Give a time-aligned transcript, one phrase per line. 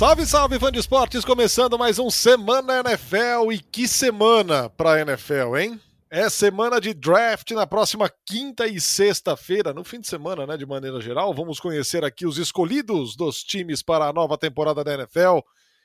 [0.00, 1.26] Salve, salve, fã de esportes!
[1.26, 3.52] Começando mais um Semana NFL.
[3.52, 5.78] E que semana pra NFL, hein?
[6.08, 10.56] É semana de draft na próxima quinta e sexta-feira, no fim de semana, né?
[10.56, 11.34] De maneira geral.
[11.34, 15.40] Vamos conhecer aqui os escolhidos dos times para a nova temporada da NFL.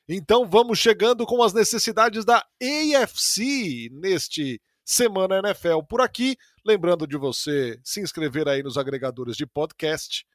[0.08, 6.38] Então vamos chegando com as necessidades da AFC neste Semana NFL por aqui.
[6.66, 10.26] Lembrando de você se inscrever aí nos agregadores de podcast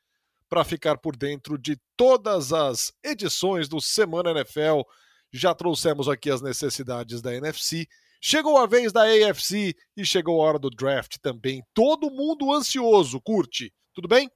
[0.50, 4.80] para ficar por dentro de todas as edições do Semana NFL.
[5.32, 7.86] Já trouxemos aqui as necessidades da NFC.
[8.20, 11.62] Chegou a vez da AFC e chegou a hora do draft também.
[11.72, 13.72] Todo mundo ansioso, curte.
[13.94, 14.28] Tudo bem?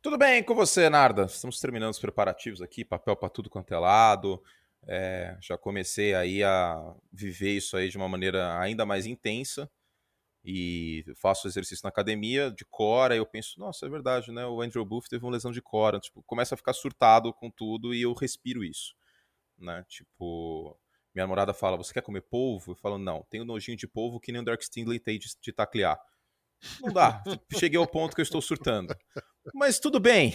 [0.00, 1.24] Tudo bem com você, Narda?
[1.24, 4.42] Estamos terminando os preparativos aqui, papel para tudo quanto é lado.
[4.86, 9.70] É, já comecei aí a viver isso aí de uma maneira ainda mais intensa
[10.50, 14.46] e faço exercício na academia de cora, eu penso, nossa, é verdade, né?
[14.46, 17.92] O Andrew Booth teve uma lesão de cora, tipo, começa a ficar surtado com tudo
[17.92, 18.94] e eu respiro isso,
[19.58, 19.84] né?
[19.86, 20.74] Tipo,
[21.14, 22.72] minha namorada fala, você quer comer polvo?
[22.72, 25.52] Eu falo, não, tenho nojinho de polvo que nem o Dark Stingley tem de, de
[25.52, 26.00] taclear.
[26.80, 28.96] Não dá, cheguei ao ponto que eu estou surtando.
[29.54, 30.32] Mas tudo bem.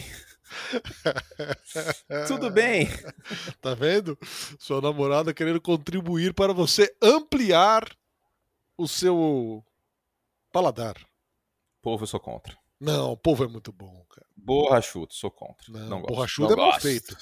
[2.28, 2.86] tudo bem.
[3.60, 4.16] Tá vendo?
[4.60, 7.84] Sua namorada querendo contribuir para você ampliar
[8.78, 9.64] o seu
[10.54, 10.94] paladar.
[11.82, 12.56] Polvo eu sou contra.
[12.80, 14.26] Não, polvo é muito bom, cara.
[14.36, 15.72] Borrachudo, sou contra.
[15.72, 16.14] Não, não gosto.
[16.14, 17.16] borrachudo não é mal feito.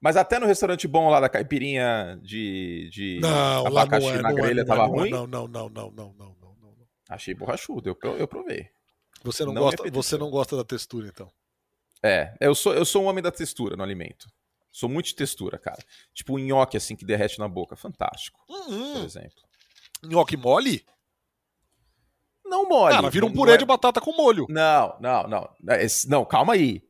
[0.00, 4.28] Mas até no restaurante bom lá da caipirinha de, de não, abacaxi não é, na
[4.30, 5.10] não grelha é, tava não é, ruim?
[5.10, 6.76] Não, não, não, não, não, não, não, não.
[7.08, 8.68] Achei borrachudo, eu, eu provei.
[9.24, 11.30] Você não, gosta, é você não gosta da textura, então.
[12.02, 14.28] É, eu sou, eu sou um homem da textura no alimento.
[14.72, 15.82] Sou muito de textura, cara.
[16.14, 17.76] Tipo um nhoque assim que derrete na boca.
[17.76, 19.40] Fantástico, por Hum, exemplo.
[20.02, 20.84] nhoque mole?
[22.52, 22.94] Não mole.
[22.94, 24.46] Cara, vira um purê é- de batata com molho.
[24.50, 25.54] Não, não, não.
[25.80, 26.82] Esse- Não, calma aí.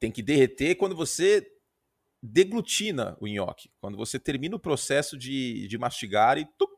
[0.00, 1.46] Tem que derreter quando você
[2.22, 3.70] deglutina o nhoque.
[3.80, 6.70] Quando você termina o processo de, de mastigar e tuc,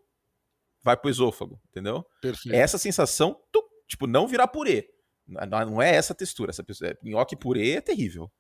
[0.83, 2.05] vai pro esôfago, entendeu?
[2.21, 2.55] Perfeito.
[2.55, 4.91] É essa sensação, tuc, tipo, não virar purê.
[5.27, 6.51] Não não é essa textura.
[6.51, 8.31] Essa pessoa, é, nhoque purê é terrível.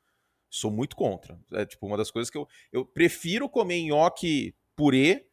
[0.50, 1.38] Sou muito contra.
[1.52, 5.27] É tipo uma das coisas que eu, eu prefiro comer nhoque purê.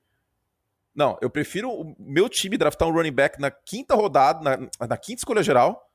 [0.96, 4.98] Não, eu prefiro o meu time draftar um running back na quinta rodada, na, na
[4.98, 5.92] quinta escolha geral,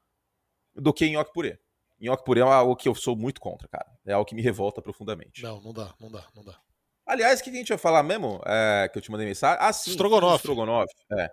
[0.74, 1.58] do que nhoque purê.
[1.98, 3.86] Nhoque purê é algo que eu sou muito contra, cara.
[4.06, 5.42] É algo que me revolta profundamente.
[5.42, 6.58] Não, não dá, não dá, não dá.
[7.06, 8.40] Aliás, o que a gente vai falar mesmo?
[8.46, 9.58] É, que eu te mandei mensagem.
[9.60, 9.90] Ah, sim.
[9.90, 10.36] Estrogonofe.
[10.36, 10.94] Estrogonofe.
[11.12, 11.30] É.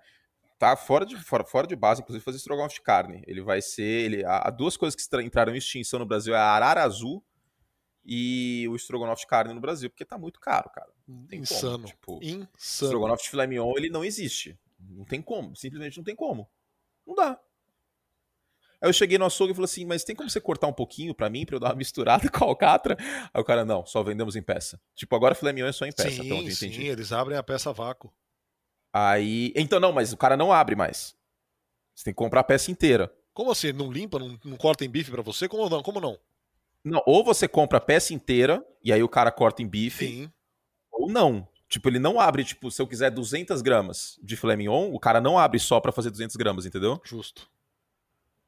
[0.58, 3.22] Tá fora de, fora, fora de base, inclusive, fazer estrogonofe de carne.
[3.28, 3.84] Ele vai ser.
[3.84, 7.24] Ele, há duas coisas que entraram em extinção no Brasil: é a arara azul
[8.10, 10.88] e o estrogonofe de carne no Brasil, porque tá muito caro, cara.
[11.28, 11.86] tem como, Insano.
[11.86, 12.48] tipo, Insano.
[12.58, 14.58] Estrogonofe de filé mignon, ele não existe.
[14.80, 15.54] Não tem como.
[15.58, 16.50] Simplesmente não tem como.
[17.06, 17.38] Não dá.
[18.80, 21.14] Aí eu cheguei no açougue e falei assim, mas tem como você cortar um pouquinho
[21.14, 22.96] pra mim, pra eu dar uma misturada com a alcatra?
[23.34, 24.80] Aí o cara, não, só vendemos em peça.
[24.96, 26.88] Tipo, agora filé mignon é só em peça, até Sim, onde eu sim, entendi.
[26.88, 28.14] eles abrem a peça a vácuo.
[28.94, 29.52] Aí.
[29.56, 31.16] Então, não, mas o cara não abre mais.
[31.94, 33.14] Você tem que comprar a peça inteira.
[33.34, 33.72] Como assim?
[33.74, 35.48] Não limpa, não, não corta em bife pra você?
[35.48, 35.82] Como não?
[35.84, 36.18] Como não?
[36.88, 40.32] Não, ou você compra a peça inteira, e aí o cara corta em bife, Sim.
[40.92, 41.48] ou não.
[41.70, 45.20] Tipo, ele não abre, tipo, se eu quiser 200 gramas de filé mignon, o cara
[45.20, 47.00] não abre só pra fazer 200 gramas, entendeu?
[47.04, 47.50] Justo.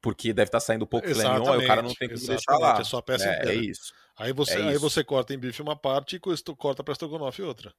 [0.00, 2.78] Porque deve estar saindo pouco filé mignon, aí o cara não tem como deixar lá.
[2.80, 3.54] É só a peça É, é inteira.
[3.64, 3.92] isso.
[4.16, 4.80] Aí você, é aí isso.
[4.80, 7.74] você corta em bife uma parte e co- corta pra estrogonofe outra.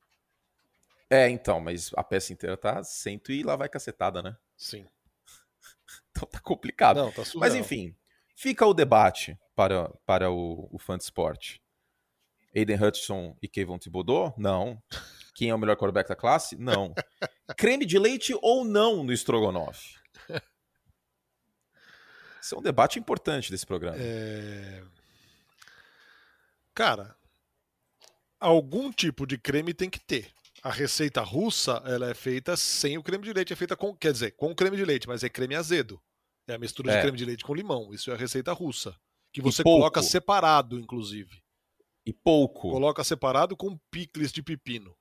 [1.10, 4.38] É, então, mas a peça inteira tá cento e lá vai cacetada, né?
[4.56, 4.86] Sim.
[6.12, 6.98] Então tá complicado.
[6.98, 7.40] Não, tá surreal.
[7.40, 7.96] mas enfim,
[8.36, 11.62] fica o debate para, para o, o fã de esporte.
[12.56, 14.34] Aiden Hutchinson e Kevin Thibodeau?
[14.36, 14.82] Não.
[15.36, 16.56] Quem é o melhor quarterback da classe?
[16.58, 16.96] Não.
[17.56, 20.00] Creme de leite ou não no estrogonofe?
[22.42, 23.98] Esse é um debate importante desse programa.
[24.00, 24.84] É...
[26.74, 27.16] Cara,
[28.40, 30.32] algum tipo de creme tem que ter.
[30.64, 34.12] A receita russa, ela é feita sem o creme de leite, é feita com, quer
[34.12, 36.02] dizer, com creme de leite, mas é creme azedo.
[36.48, 37.02] É a mistura de É.
[37.02, 37.94] creme de leite com limão.
[37.94, 39.00] Isso é a receita russa,
[39.32, 41.42] que você coloca separado, inclusive.
[42.06, 42.72] E pouco.
[42.72, 44.96] Coloca separado com picles de pepino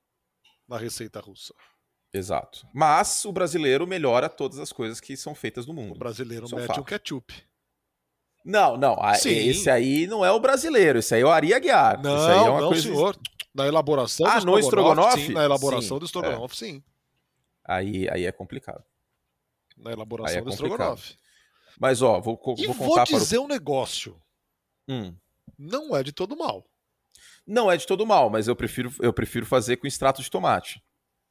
[0.68, 1.54] na receita russa.
[2.12, 2.66] Exato.
[2.74, 5.98] Mas o brasileiro melhora todas as coisas que são feitas no O mundo.
[5.98, 6.84] brasileiro Isso é mete fato.
[6.84, 7.32] ketchup.
[8.44, 8.94] Não, não.
[9.00, 9.30] a- Sim.
[9.30, 10.98] Esse aí não é o brasileiro.
[10.98, 12.02] Esse aí é o Ari Aguiar.
[12.02, 12.82] Não, Isso aí é uma não, coisa...
[12.82, 13.18] senhor.
[13.54, 15.26] Na elaboração Ah, do no estrogonofe?
[15.26, 16.84] Sim, na elaboração Sim, do estrogonofe, sim.
[17.64, 18.84] Aí, aí é complicado.
[19.76, 20.70] Na elaboração é do complicado.
[20.72, 21.16] estrogonofe.
[21.78, 24.20] Mas, ó, vou, co- E vou vou, contar para dizer um negócio.
[24.90, 25.14] Hum.
[25.56, 26.66] Não é de todo mal.
[27.46, 30.82] Não é de todo mal, mas eu prefiro, eu prefiro fazer com extrato de tomate.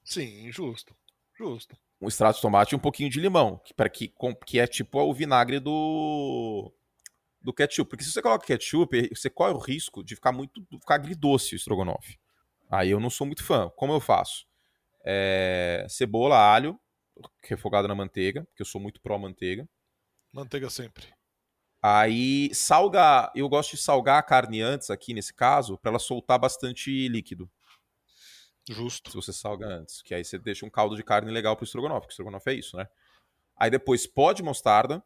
[0.04, 0.96] Sim, justo.
[1.38, 1.78] Justo.
[2.02, 3.58] Um extrato de tomate e um pouquinho de limão.
[3.64, 6.74] Que, para que, com- que é tipo o vinagre do...
[7.42, 7.90] do ketchup.
[7.90, 10.66] Porque se você coloca ketchup, você corre o risco de ficar muito.
[10.80, 12.18] ficar agridoce o estrogonofe.
[12.72, 13.70] Aí eu não sou muito fã.
[13.76, 14.46] Como eu faço?
[15.04, 16.80] É, cebola, alho,
[17.44, 19.68] refogado na manteiga, porque eu sou muito pró-manteiga.
[20.32, 21.08] Manteiga sempre.
[21.82, 26.38] Aí salga, eu gosto de salgar a carne antes aqui nesse caso, para ela soltar
[26.38, 27.50] bastante líquido.
[28.68, 29.10] Justo.
[29.10, 32.02] Se você salga antes, que aí você deixa um caldo de carne legal pro estrogonofe,
[32.02, 32.88] porque o estrogonofe é isso, né?
[33.56, 35.04] Aí depois pó de mostarda,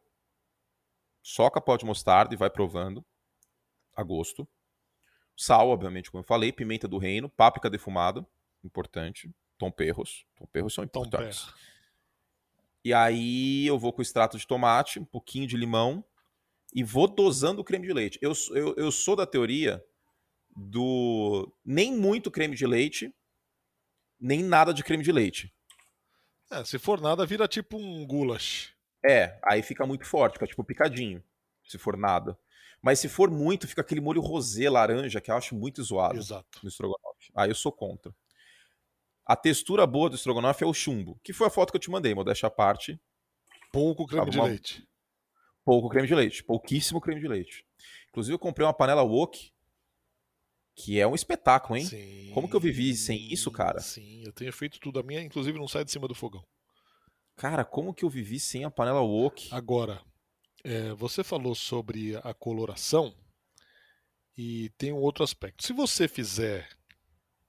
[1.22, 3.04] soca pó de mostarda e vai provando
[3.94, 4.46] a gosto.
[5.36, 8.26] Sal, obviamente, como eu falei, pimenta do reino, páprica defumada,
[8.62, 11.46] importante, tom perros, tom perros são importantes.
[12.84, 16.04] E aí eu vou com extrato de tomate, um pouquinho de limão
[16.74, 18.18] e vou dosando o creme de leite.
[18.20, 19.82] Eu, eu, eu sou da teoria
[20.54, 23.14] do nem muito creme de leite,
[24.20, 25.54] nem nada de creme de leite.
[26.50, 28.74] É, se for nada, vira tipo um goulash.
[29.04, 31.22] É, aí fica muito forte, fica tipo picadinho,
[31.64, 32.38] se for nada.
[32.82, 36.60] Mas se for muito, fica aquele molho rosé laranja que eu acho muito zoado Exato.
[36.62, 37.32] no estrogonofe.
[37.34, 38.14] Aí eu sou contra.
[39.24, 41.90] A textura boa do estrogonofe é o chumbo, que foi a foto que eu te
[41.90, 43.00] mandei, modéstia à parte.
[43.72, 44.48] Pouco creme de uma...
[44.48, 44.86] leite.
[45.64, 47.64] Pouco creme de leite, pouquíssimo creme de leite.
[48.08, 49.50] Inclusive eu comprei uma panela wok,
[50.74, 51.86] que é um espetáculo, hein?
[51.86, 52.30] Sim.
[52.34, 53.80] Como que eu vivi sem isso, cara?
[53.80, 54.98] Sim, eu tenho feito tudo.
[54.98, 56.44] A minha, inclusive, não sai de cima do fogão.
[57.36, 59.48] Cara, como que eu vivi sem a panela wok?
[59.52, 60.02] Agora,
[60.62, 63.14] é, você falou sobre a coloração
[64.36, 65.64] e tem um outro aspecto.
[65.64, 66.68] Se você fizer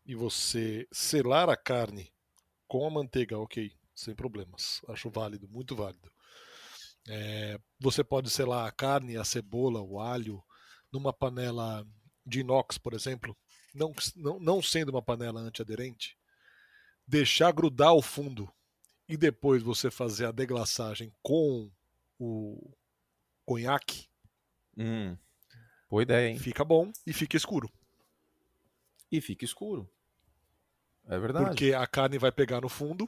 [0.06, 2.12] e você selar a carne
[2.68, 4.82] com a manteiga, ok, sem problemas.
[4.88, 6.12] Acho válido, muito válido.
[7.08, 10.44] É, você pode selar a carne, a cebola, o alho,
[10.92, 11.86] numa panela
[12.26, 13.38] de inox, por exemplo,
[13.74, 16.18] não, não, não sendo uma panela antiaderente,
[17.08, 18.52] deixar grudar o fundo
[19.08, 21.70] e depois você fazer a deglaçagem com
[22.18, 22.72] o
[23.46, 24.08] conhaque.
[24.78, 25.16] Hum,
[25.90, 26.40] boa ideia, hein?
[26.40, 27.72] Fica bom e fica escuro.
[29.12, 29.90] E fica escuro.
[31.08, 31.46] É verdade.
[31.46, 33.08] Porque a carne vai pegar no fundo,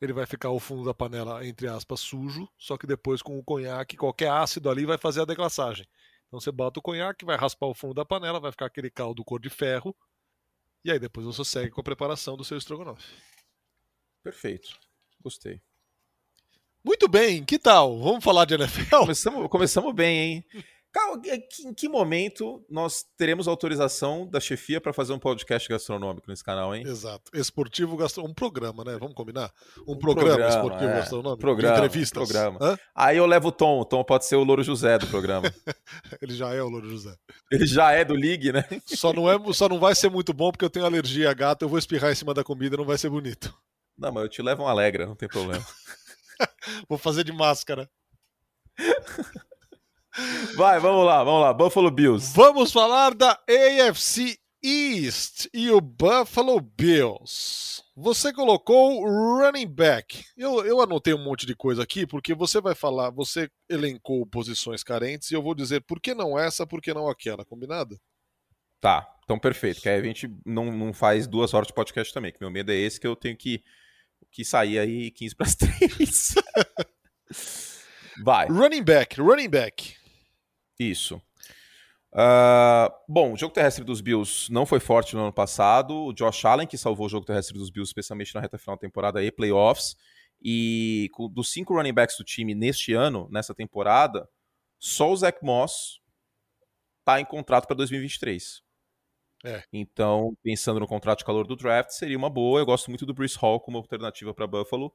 [0.00, 3.44] ele vai ficar o fundo da panela, entre aspas, sujo, só que depois com o
[3.44, 5.86] conhaque, qualquer ácido ali vai fazer a deglaçagem.
[6.26, 9.24] Então você bota o conhaque, vai raspar o fundo da panela, vai ficar aquele caldo
[9.24, 9.94] cor de ferro,
[10.84, 13.06] e aí depois você segue com a preparação do seu estrogonofe.
[14.22, 14.78] Perfeito.
[15.20, 15.60] Gostei.
[16.82, 18.00] Muito bem, que tal?
[18.00, 19.00] Vamos falar de NFL?
[19.00, 20.44] Começamos, começamos bem, hein?
[20.92, 21.20] Cara,
[21.64, 26.74] em que momento nós teremos autorização da chefia para fazer um podcast gastronômico nesse canal,
[26.74, 26.82] hein?
[26.84, 27.30] Exato.
[27.32, 28.32] Esportivo gastronômico.
[28.32, 28.96] Um programa, né?
[28.98, 29.52] Vamos combinar?
[29.86, 30.94] Um, um programa, programa, esportivo é.
[30.94, 31.40] gastronômico.
[31.40, 31.76] Programa.
[31.76, 32.28] entrevistas.
[32.28, 32.58] Programa.
[32.60, 32.78] Hã?
[32.92, 33.78] Aí eu levo o Tom.
[33.78, 35.52] O Tom pode ser o Louro José do programa.
[36.20, 37.14] Ele já é o Louro José.
[37.52, 38.64] Ele já é do League, né?
[38.86, 41.62] Só não, é, só não vai ser muito bom porque eu tenho alergia a gato.
[41.62, 43.56] Eu vou espirrar em cima da comida, não vai ser bonito.
[43.96, 45.64] Não, mas eu te levo um Alegra, não tem problema.
[46.88, 47.88] vou fazer de máscara.
[50.56, 51.52] Vai, vamos lá, vamos lá.
[51.52, 52.32] Buffalo Bills.
[52.34, 57.82] Vamos falar da AFC East e o Buffalo Bills.
[57.96, 60.24] Você colocou running back.
[60.36, 64.82] Eu, eu anotei um monte de coisa aqui porque você vai falar, você elencou posições
[64.82, 67.98] carentes e eu vou dizer por que não essa, por que não aquela, combinado?
[68.80, 69.80] Tá, então perfeito.
[69.80, 72.72] Que aí a gente não, não faz duas horas de podcast também, que meu medo
[72.72, 73.62] é esse que eu tenho que,
[74.30, 76.34] que sair aí 15 para as 3.
[78.22, 78.48] Vai.
[78.48, 79.99] Running back, running back.
[80.80, 81.20] Isso.
[82.12, 85.94] Uh, bom, o jogo terrestre dos Bills não foi forte no ano passado.
[86.06, 88.80] O Josh Allen, que salvou o jogo terrestre dos Bills, especialmente na reta final da
[88.80, 89.94] temporada e playoffs.
[90.42, 94.26] E dos cinco running backs do time neste ano, nessa temporada,
[94.78, 96.00] só o Zach Moss
[97.00, 98.62] está em contrato para 2023.
[99.44, 99.62] É.
[99.70, 102.58] Então, pensando no contrato de calor do draft, seria uma boa.
[102.58, 104.92] Eu gosto muito do Bruce Hall como alternativa para Buffalo,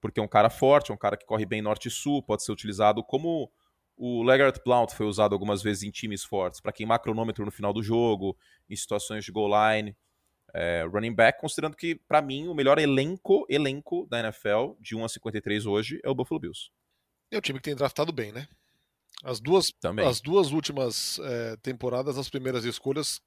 [0.00, 2.44] porque é um cara forte, é um cara que corre bem norte e sul, pode
[2.44, 3.50] ser utilizado como
[3.98, 7.72] o Legarrette Blount foi usado algumas vezes em times fortes, para queimar cronômetro no final
[7.72, 8.36] do jogo,
[8.70, 9.96] em situações de goal line.
[10.54, 15.04] É, running back, considerando que, para mim, o melhor elenco, elenco da NFL, de 1
[15.04, 16.70] a 53 hoje, é o Buffalo Bills.
[17.30, 18.48] É o time que tem draftado bem, né?
[19.22, 20.06] As duas, Também.
[20.06, 23.20] As duas últimas é, temporadas, as primeiras escolhas,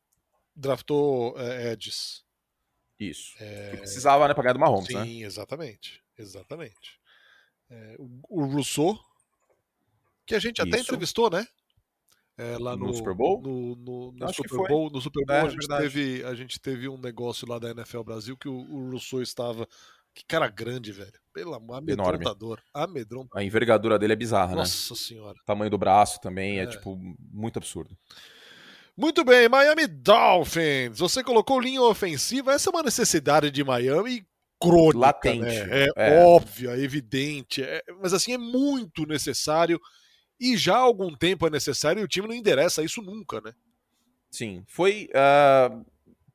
[0.56, 2.24] draftou é, Edges.
[3.00, 3.36] Isso.
[3.40, 3.78] É...
[3.78, 5.06] precisava, né, pra ganhar do Mahomes, Sim, né?
[5.06, 6.04] Sim, exatamente.
[6.18, 7.00] Exatamente.
[7.70, 8.98] É, o, o Rousseau,
[10.32, 10.84] que a gente até Isso.
[10.84, 11.46] entrevistou, né?
[12.38, 13.42] É, lá No no, Super Bowl?
[13.42, 14.68] No, no- no Super.
[14.68, 15.82] Bowl, no Super Bowl É, a, gente verdade.
[15.84, 19.68] teve, a gente teve um negócio lá da NFL Brasil que o, o Rousseau estava.
[20.14, 21.12] Que cara grande, velho.
[21.34, 22.60] Pelo amor, amedrontador.
[22.74, 23.38] Amedrontador.
[23.40, 24.56] A envergadura dele é bizarra, né?
[24.58, 25.38] Nossa senhora.
[25.42, 26.68] O tamanho do braço também é, É.
[26.68, 26.98] tipo,
[27.32, 27.96] muito absurdo.
[28.98, 31.00] Muito bem, Miami Dolphins.
[31.00, 32.54] Você colocou linha ofensiva.
[32.54, 34.26] Essa é uma necessidade de Miami
[34.62, 35.40] crônica, Latente.
[35.40, 35.86] né?
[35.86, 36.26] É, É.
[36.26, 37.64] óbvia, evidente.
[37.64, 39.80] é- mas assim, é muito necessário.
[40.42, 43.54] E já há algum tempo é necessário e o time não endereça isso nunca, né?
[44.32, 45.08] Sim, foi.
[45.12, 45.86] Uh,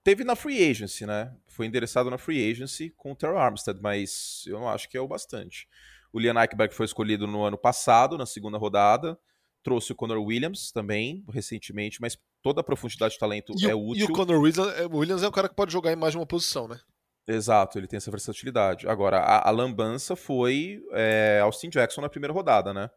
[0.04, 1.34] teve na free agency, né?
[1.48, 5.00] Foi endereçado na free agency com o Terrell Armstead, mas eu não acho que é
[5.00, 5.66] o bastante.
[6.12, 9.18] O Liam Eichberg foi escolhido no ano passado, na segunda rodada.
[9.60, 13.88] Trouxe o Connor Williams também, recentemente, mas toda a profundidade de talento e é o,
[13.88, 14.06] útil.
[14.06, 16.68] E o Connor Williams é um cara que pode jogar em mais de uma posição,
[16.68, 16.78] né?
[17.26, 18.86] Exato, ele tem essa versatilidade.
[18.86, 22.88] Agora, a, a lambança foi é, Austin Jackson na primeira rodada, né?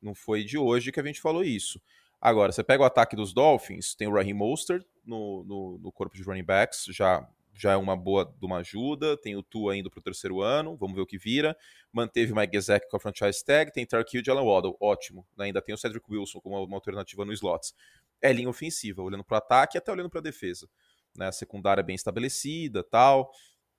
[0.00, 1.80] Não foi de hoje que a gente falou isso.
[2.20, 6.16] Agora, você pega o ataque dos Dolphins, tem o Raheem Mostert no, no, no, corpo
[6.16, 7.24] de running backs, já,
[7.54, 9.16] já é uma boa de uma ajuda.
[9.16, 11.56] Tem o Tua indo para o terceiro ano, vamos ver o que vira.
[11.92, 15.24] Manteve o Mike Gesek com a franchise tag, tem Tark Hill e Jalen Waddle, ótimo.
[15.38, 17.72] Ainda tem o Cedric Wilson como uma, alternativa no slots.
[18.20, 20.68] É linha ofensiva, olhando para o ataque e até olhando para a defesa.
[21.16, 21.28] Né?
[21.28, 23.30] A secundária bem estabelecida tal.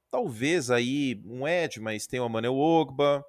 [0.09, 3.23] Talvez aí um Ed, mas tem o Manuel Ogba.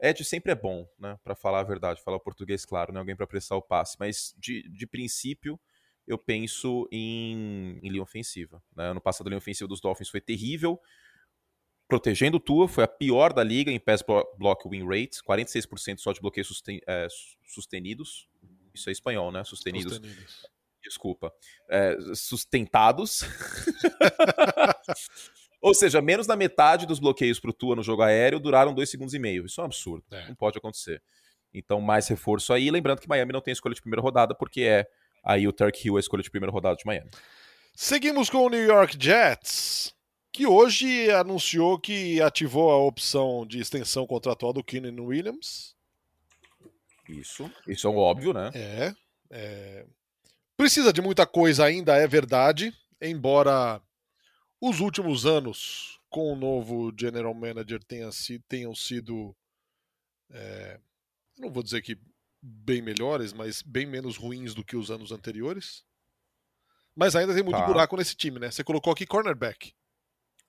[0.00, 1.18] Ed sempre é bom, né?
[1.22, 2.98] Para falar a verdade, falar o português claro, né?
[2.98, 3.96] Alguém para prestar o passe.
[3.98, 5.60] Mas de, de princípio,
[6.06, 8.62] eu penso em, em linha ofensiva.
[8.74, 8.90] Né?
[8.90, 10.80] Ano passado, a linha ofensiva dos Dolphins foi terrível.
[11.86, 14.02] Protegendo o Tua, foi a pior da liga em pass
[14.38, 17.06] block win rate, 46% só de bloqueios susten é,
[17.46, 18.28] sustenidos.
[18.72, 19.42] Isso é espanhol, né?
[19.44, 19.94] Sustenidos.
[19.94, 20.46] sustenidos.
[20.82, 21.32] Desculpa.
[21.68, 23.22] É, sustentados.
[25.60, 28.88] Ou seja, menos da metade dos bloqueios para o Tua no jogo aéreo duraram dois
[28.88, 29.44] segundos e meio.
[29.44, 30.04] Isso é um absurdo.
[30.10, 30.28] É.
[30.28, 31.02] Não pode acontecer.
[31.52, 32.70] Então, mais reforço aí.
[32.70, 34.86] Lembrando que Miami não tem escolha de primeira rodada, porque é
[35.22, 37.10] aí o Turk Hill a escolha de primeira rodada de Miami.
[37.74, 39.94] Seguimos com o New York Jets,
[40.32, 45.74] que hoje anunciou que ativou a opção de extensão contratual do Keenan Williams.
[47.08, 48.50] Isso, isso é um óbvio, né?
[48.54, 48.94] É,
[49.30, 49.86] é.
[50.56, 53.80] Precisa de muita coisa ainda, é verdade, embora
[54.60, 58.10] os últimos anos com o novo general manager tenha
[58.48, 59.34] tenham sido,
[60.30, 60.78] é,
[61.38, 61.98] não vou dizer que
[62.42, 65.84] bem melhores, mas bem menos ruins do que os anos anteriores.
[66.94, 67.66] Mas ainda tem muito tá.
[67.66, 68.50] buraco nesse time, né?
[68.50, 69.72] Você colocou aqui cornerback.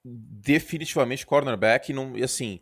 [0.03, 1.93] Definitivamente cornerback.
[1.93, 2.59] Não, e assim,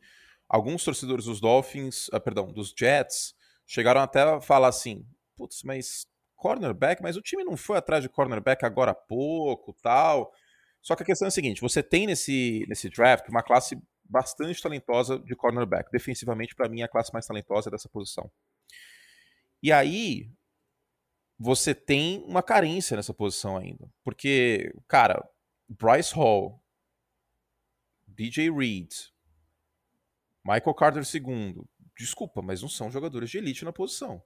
[0.47, 3.33] alguns torcedores dos Dolphins, ah, perdão, dos Jets,
[3.65, 8.09] chegaram até a falar assim: putz, mas cornerback, mas o time não foi atrás de
[8.09, 10.33] cornerback agora há pouco, tal.
[10.81, 14.61] Só que a questão é a seguinte: você tem nesse, nesse draft uma classe bastante
[14.61, 15.91] talentosa de cornerback.
[15.91, 18.31] Defensivamente, para mim, é a classe mais talentosa dessa posição.
[19.61, 20.31] E aí,
[21.37, 23.89] você tem uma carência nessa posição ainda.
[24.03, 25.23] Porque, cara,
[25.67, 26.61] Bryce Hall,
[28.07, 28.91] DJ Reed,
[30.43, 31.63] Michael Carter II,
[31.97, 34.23] desculpa, mas não são jogadores de elite na posição.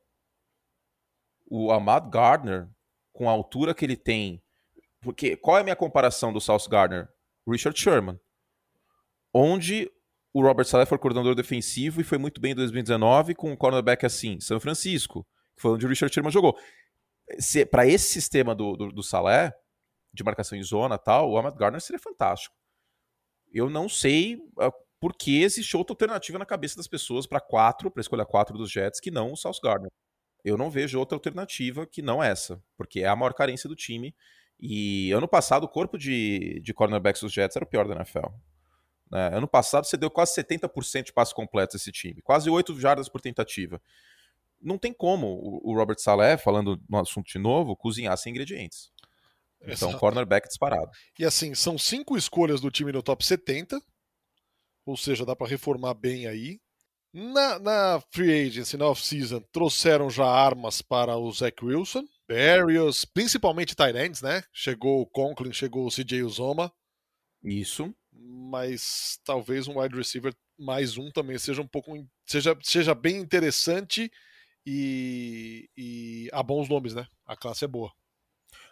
[1.46, 2.70] O Ahmad Gardner,
[3.12, 4.42] com a altura que ele tem
[5.04, 7.08] porque qual é a minha comparação do South Gardner?
[7.48, 8.20] Richard Sherman.
[9.34, 9.92] Onde
[10.34, 14.06] o Robert Saleh foi coordenador defensivo e foi muito bem em 2019 com um cornerback
[14.06, 16.58] assim, São Francisco, que foi onde o Richard Sherman jogou.
[17.70, 19.54] Para esse sistema do, do, do Saleh,
[20.14, 22.56] de marcação em zona tal, o Ahmad Gardner seria fantástico.
[23.52, 27.92] Eu não sei uh, por que existe outra alternativa na cabeça das pessoas para quatro,
[27.92, 29.92] para escolher quatro dos Jets, que não o South Gardner.
[30.44, 34.16] Eu não vejo outra alternativa que não essa, porque é a maior carência do time
[34.66, 38.28] e ano passado o corpo de, de cornerbacks dos Jets era o pior da NFL.
[39.12, 39.36] Né?
[39.36, 43.10] Ano passado você deu quase 70% de passos completos a esse time, quase 8 jardas
[43.10, 43.82] por tentativa.
[44.62, 48.90] Não tem como o, o Robert Saleh, falando no assunto de novo, cozinhar sem ingredientes.
[49.62, 50.00] Então, Exato.
[50.00, 50.90] cornerback disparado.
[51.20, 53.82] E assim, são cinco escolhas do time no top 70,
[54.86, 56.62] ou seja, dá para reformar bem aí.
[57.14, 63.76] Na, na free agency, na off-season, trouxeram já armas para o Zach Wilson, Barrios, principalmente
[63.76, 64.44] Tyrants, né?
[64.52, 66.74] Chegou o Conklin, chegou o CJ Uzoma.
[67.44, 67.94] Isso.
[68.12, 71.92] Mas talvez um wide receiver mais um também seja um pouco.
[72.26, 74.12] seja, seja bem interessante
[74.66, 77.06] e, e há bons nomes, né?
[77.26, 77.92] A classe é boa.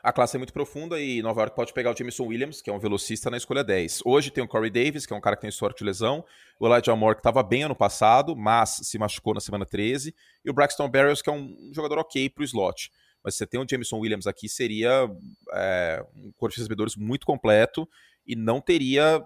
[0.03, 2.74] A classe é muito profunda e Nova York pode pegar o Jameson Williams, que é
[2.74, 4.01] um velocista na escolha 10.
[4.03, 6.25] Hoje tem o Corey Davis, que é um cara que tem sorte de lesão.
[6.60, 10.15] O Elijah Moore, que estava bem ano passado, mas se machucou na semana 13.
[10.44, 12.89] E o Braxton Berrios, que é um jogador ok para o slot
[13.24, 15.10] mas você tem o Jameson Williams aqui, seria
[15.54, 17.88] é, um corpo de recebedores muito completo
[18.25, 19.25] e não teria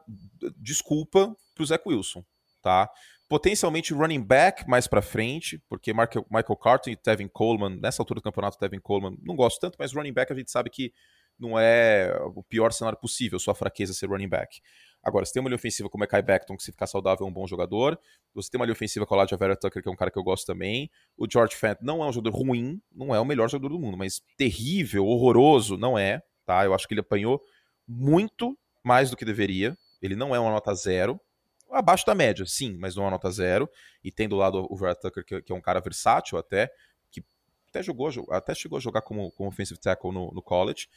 [0.57, 2.23] desculpa para o Zach Wilson,
[2.61, 2.89] tá?
[3.27, 8.23] Potencialmente running back mais para frente, porque Michael Carter e Tevin Coleman, nessa altura do
[8.23, 10.93] campeonato, Tevin Coleman, não gosto tanto, mas running back a gente sabe que
[11.37, 14.61] não é o pior cenário possível, sua fraqueza ser running back.
[15.05, 17.29] Agora, você tem uma linha ofensiva como é Kai Beckton, que se ficar saudável é
[17.29, 17.99] um bom jogador.
[18.33, 20.17] Você tem uma linha ofensiva com o Elijah Vera Tucker, que é um cara que
[20.17, 20.89] eu gosto também.
[21.15, 23.95] O George Fant não é um jogador ruim, não é o melhor jogador do mundo,
[23.95, 26.65] mas terrível, horroroso, não é, tá?
[26.65, 27.39] Eu acho que ele apanhou
[27.87, 29.77] muito mais do que deveria.
[30.01, 31.21] Ele não é uma nota zero.
[31.69, 33.69] Abaixo da média, sim, mas não é uma nota zero.
[34.03, 36.71] E tem do lado o Vera Tucker, que é um cara versátil até,
[37.11, 37.23] que
[37.69, 40.87] até jogou, até chegou a jogar como, como offensive tackle no, no college.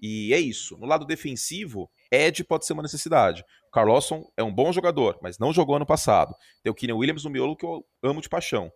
[0.00, 0.76] E é isso.
[0.76, 3.44] No lado defensivo, Ed pode ser uma necessidade.
[3.72, 6.34] Carlosson é um bom jogador, mas não jogou ano passado.
[6.62, 8.72] Tem o Keenan Williams no miolo que eu amo de paixão.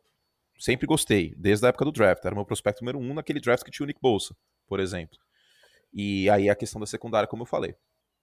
[0.58, 2.25] Sempre gostei, desde a época do draft.
[2.25, 4.34] Era meu prospecto número um naquele draft que tinha o Nick Bolsa,
[4.66, 5.18] por exemplo.
[5.92, 7.75] E aí a questão da secundária, como eu falei.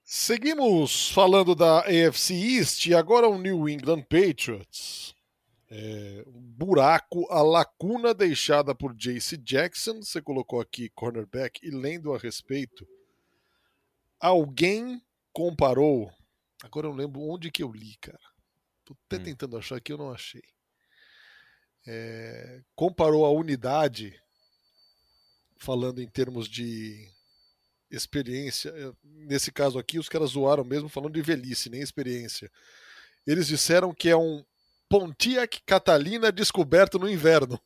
[0.03, 5.14] Seguimos falando da AFC East e agora o New England Patriots.
[5.77, 9.35] É, um buraco, a lacuna deixada por J.C.
[9.35, 10.01] Jackson.
[10.01, 12.87] Você colocou aqui cornerback e lendo a respeito.
[14.17, 15.03] Alguém
[15.33, 16.09] comparou.
[16.63, 18.17] Agora eu não lembro onde que eu li, cara.
[18.85, 19.23] Tô até hum.
[19.23, 20.43] tentando achar aqui, eu não achei.
[21.85, 24.17] É, comparou a unidade,
[25.57, 27.05] falando em termos de
[27.91, 28.69] experiência.
[28.69, 32.49] Eh, nesse caso aqui, os caras zoaram mesmo falando de velhice, nem experiência.
[33.27, 34.41] Eles disseram que é um
[34.89, 37.59] Pontiac Catalina descoberto no inverno.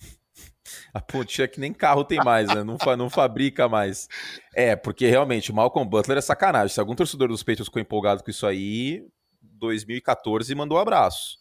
[0.94, 2.62] A Pontiac nem carro tem mais, né?
[2.62, 4.08] Não, fa não fabrica mais.
[4.54, 6.74] É, porque realmente, Malcolm Butler é sacanagem.
[6.74, 9.06] Se algum torcedor dos Patriots ficou empolgado com isso aí,
[9.42, 11.38] 2014 mandou um abraço.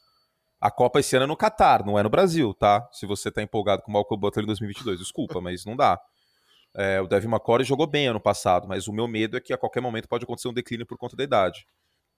[0.61, 2.87] A Copa esse ano é no Catar, não é no Brasil, tá?
[2.91, 5.97] Se você tá empolgado com o Malcolm Butler em 2022, desculpa, mas não dá.
[6.75, 9.57] É, o Devin McCory jogou bem ano passado, mas o meu medo é que a
[9.57, 11.65] qualquer momento pode acontecer um declínio por conta da idade.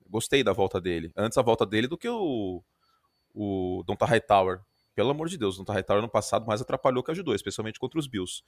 [0.10, 1.12] Gostei da volta dele.
[1.16, 2.64] Antes a volta dele do que o,
[3.34, 4.62] o Donta Hightower.
[4.94, 8.00] Pelo amor de Deus, o Donta Hightower no passado mais atrapalhou que ajudou, especialmente contra
[8.00, 8.44] os Bills.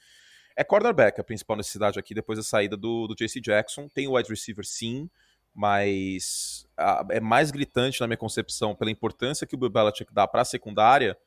[0.55, 3.87] É cornerback a principal necessidade aqui depois da saída do, do JC Jackson.
[3.89, 5.09] Tem o wide receiver sim,
[5.53, 10.27] mas a, é mais gritante na minha concepção pela importância que o Bill Belichick dá
[10.27, 11.17] para a secundária,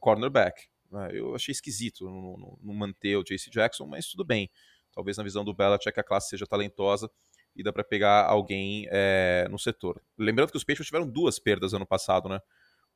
[0.00, 0.68] cornerback.
[0.90, 1.10] Né?
[1.12, 4.50] Eu achei esquisito não, manter o JC Jackson, mas tudo bem.
[4.92, 7.10] Talvez na visão do Belichick a classe seja talentosa
[7.54, 10.02] e dá para pegar alguém é, no setor.
[10.18, 12.40] Lembrando que os Patriots tiveram duas perdas ano passado, né?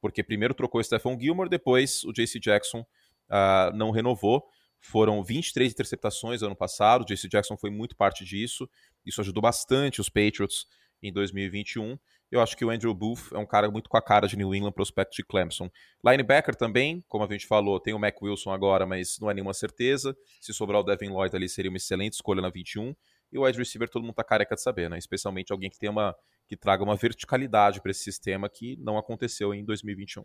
[0.09, 4.45] Porque primeiro trocou o Stephon Gilmore, depois o JC Jackson uh, não renovou.
[4.81, 8.69] Foram 23 interceptações ano passado, o JC Jackson foi muito parte disso.
[9.05, 10.67] Isso ajudou bastante os Patriots
[11.03, 11.99] em 2021.
[12.31, 14.53] Eu acho que o Andrew Booth é um cara muito com a cara de New
[14.55, 15.71] England, prospecto de Clemson.
[16.05, 19.55] Linebacker também, como a gente falou, tem o Mac Wilson agora, mas não é nenhuma
[19.55, 20.17] certeza.
[20.41, 22.95] Se sobrar o Devin Lloyd ali, seria uma excelente escolha na 21.
[23.33, 24.99] E o wide receiver todo mundo tá careca de saber, né?
[24.99, 26.15] Especialmente alguém que tem uma
[26.47, 30.23] que traga uma verticalidade para esse sistema que não aconteceu em 2021.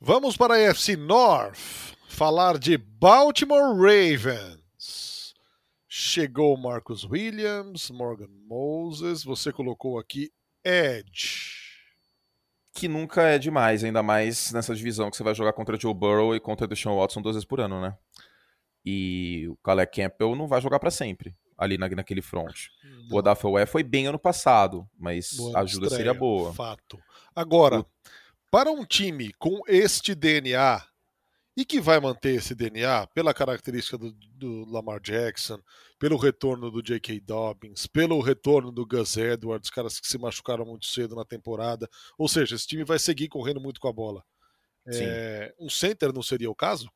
[0.00, 1.58] Vamos para a AFC North,
[2.08, 5.34] falar de Baltimore Ravens.
[5.88, 10.30] Chegou Marcus Williams, Morgan Moses, você colocou aqui
[10.62, 11.66] Edge.
[12.74, 16.36] Que nunca é demais, ainda mais nessa divisão que você vai jogar contra Joe Burrow
[16.36, 17.96] e contra Deshaun Watson duas vezes por ano, né?
[18.84, 22.68] E o Caleb Campbell não vai jogar para sempre ali na, naquele front.
[22.84, 23.16] Não.
[23.16, 26.54] O Odafe foi bem ano passado, mas boa a ajuda estreia, seria boa.
[26.54, 26.98] Fato.
[27.34, 27.86] Agora, o...
[28.50, 30.86] para um time com este DNA
[31.56, 35.58] e que vai manter esse DNA pela característica do, do, Lamar Jackson,
[35.98, 37.18] pelo retorno do J.K.
[37.18, 41.90] Dobbins, pelo retorno do Gus Edwards, caras que se machucaram muito cedo na temporada.
[42.16, 44.22] Ou seja, esse time vai seguir correndo muito com a bola.
[44.86, 46.88] É, um center não seria o caso?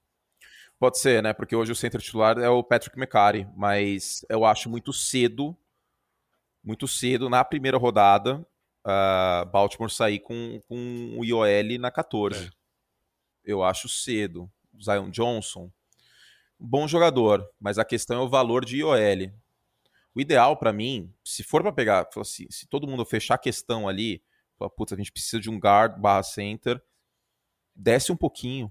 [0.83, 1.33] Pode ser, né?
[1.33, 5.57] Porque hoje o center titular é o Patrick McCarry, mas eu acho muito cedo,
[6.61, 8.45] muito cedo, na primeira rodada,
[8.85, 12.47] uh, Baltimore sair com, com o IOL na 14.
[12.47, 12.51] É.
[13.45, 14.51] Eu acho cedo.
[14.83, 15.71] Zion Johnson,
[16.59, 19.33] bom jogador, mas a questão é o valor de IOL.
[20.12, 23.88] O ideal para mim, se for para pegar, assim, se todo mundo fechar a questão
[23.88, 24.21] ali,
[24.59, 26.83] falar, putz, a gente precisa de um guard barra center,
[27.73, 28.68] desce um pouquinho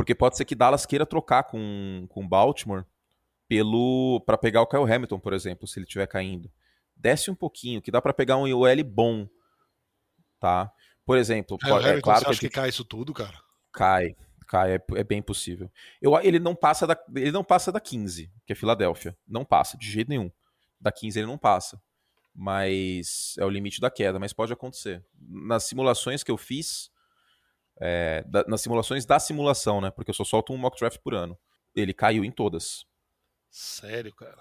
[0.00, 2.86] porque pode ser que Dallas queira trocar com, com Baltimore
[3.46, 6.50] pelo para pegar o Kyle Hamilton, por exemplo, se ele estiver caindo.
[6.96, 9.28] Desce um pouquinho, que dá para pegar um IOL bom,
[10.40, 10.72] tá?
[11.04, 13.38] Por exemplo, é, pode, é claro que, acha que cai isso tudo, cara?
[13.70, 14.16] Cai,
[14.48, 15.70] cai, é, é, bem possível.
[16.00, 19.76] Eu, ele não passa da ele não passa da 15, que é Filadélfia, não passa
[19.76, 20.32] de jeito nenhum.
[20.80, 21.78] Da 15 ele não passa.
[22.34, 25.04] Mas é o limite da queda, mas pode acontecer.
[25.20, 26.90] Nas simulações que eu fiz,
[27.80, 29.90] é, da, nas simulações da simulação, né?
[29.90, 31.38] Porque eu só solto um mock draft por ano.
[31.74, 32.84] Ele caiu em todas.
[33.50, 34.40] Sério, cara?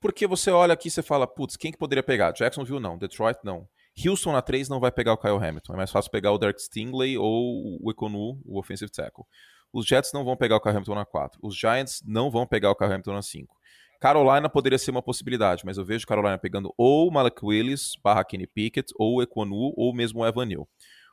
[0.00, 2.32] Porque você olha aqui e você fala, putz, quem que poderia pegar?
[2.32, 3.66] Jacksonville não, Detroit não.
[4.06, 5.72] Houston na 3 não vai pegar o Kyle Hamilton.
[5.72, 9.24] É mais fácil pegar o Derek Stingley ou o Ekonu, o offensive tackle.
[9.72, 11.40] Os Jets não vão pegar o Kyle Hamilton na 4.
[11.42, 13.56] Os Giants não vão pegar o Kyle Hamilton na 5.
[14.00, 18.46] Carolina poderia ser uma possibilidade, mas eu vejo Carolina pegando ou Malek Willis, barra Kenny
[18.46, 20.68] Pickett, ou o Ekonu, ou mesmo o Evan Neal.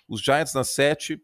[0.07, 1.19] Os Giants na 7,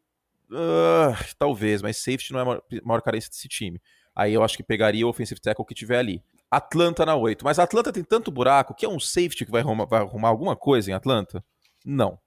[0.51, 3.81] Uh, talvez, mas safety não é a maior, maior carência desse time.
[4.15, 6.23] Aí eu acho que pegaria o offensive tackle que tiver ali.
[6.49, 7.45] Atlanta na 8.
[7.45, 10.55] Mas Atlanta tem tanto buraco que é um safety que vai arrumar, vai arrumar alguma
[10.55, 11.43] coisa em Atlanta?
[11.85, 12.19] Não.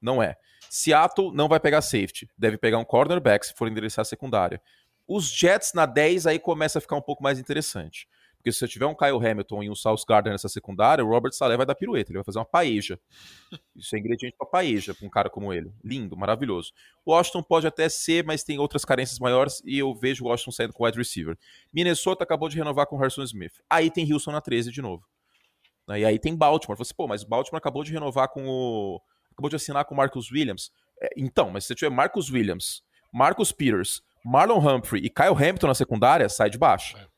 [0.00, 0.36] Não é.
[0.70, 2.28] Seattle não vai pegar safety.
[2.38, 4.60] Deve pegar um cornerback se for endereçar a secundária.
[5.06, 8.08] Os Jets na 10 aí começa a ficar um pouco mais interessante.
[8.46, 11.32] Porque se você tiver um Kyle Hamilton e um South Gardner nessa secundária, o Robert
[11.32, 12.96] Saleh vai dar pirueta, ele vai fazer uma paeja.
[13.74, 15.72] Isso é ingrediente para paeja, para um cara como ele.
[15.82, 16.72] Lindo, maravilhoso.
[17.04, 20.52] O Washington pode até ser, mas tem outras carências maiores e eu vejo o Washington
[20.52, 21.36] saindo com wide receiver.
[21.72, 23.54] Minnesota acabou de renovar com o Harrison Smith.
[23.68, 25.04] Aí tem Houston na 13 de novo.
[25.88, 26.78] E aí tem Baltimore.
[26.78, 29.02] Você, pô, mas Baltimore acabou de renovar com o.
[29.32, 30.70] Acabou de assinar com o Marcus Williams.
[31.02, 35.66] É, então, mas se você tiver Marcus Williams, Marcus Peters, Marlon Humphrey e Kyle Hamilton
[35.66, 36.96] na secundária, sai de baixo.
[36.96, 37.15] É.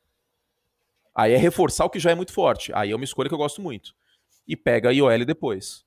[1.19, 2.71] Aí é reforçar o que já é muito forte.
[2.73, 3.93] Aí é uma escolha que eu gosto muito.
[4.47, 5.85] E pega a IOL depois.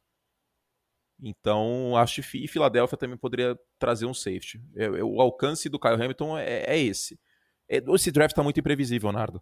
[1.24, 4.62] Então, acho que Filadélfia também poderia trazer um safety.
[4.76, 7.18] É, é, o alcance do Kyle Hamilton é, é esse.
[7.70, 9.42] É, esse draft está muito imprevisível, Nardo.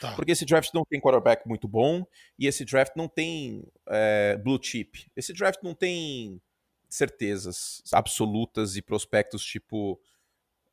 [0.00, 0.14] Tá.
[0.14, 2.02] Porque esse draft não tem quarterback muito bom
[2.38, 5.10] e esse draft não tem é, blue chip.
[5.14, 6.40] Esse draft não tem
[6.88, 10.00] certezas absolutas e prospectos tipo.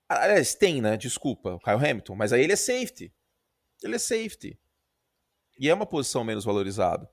[0.08, 0.96] Aliás, tem, né?
[0.96, 3.12] Desculpa, o Kyle Hamilton, mas aí ele é safety
[3.84, 4.60] ele é safety.
[5.60, 7.10] E é uma posição menos valorizada.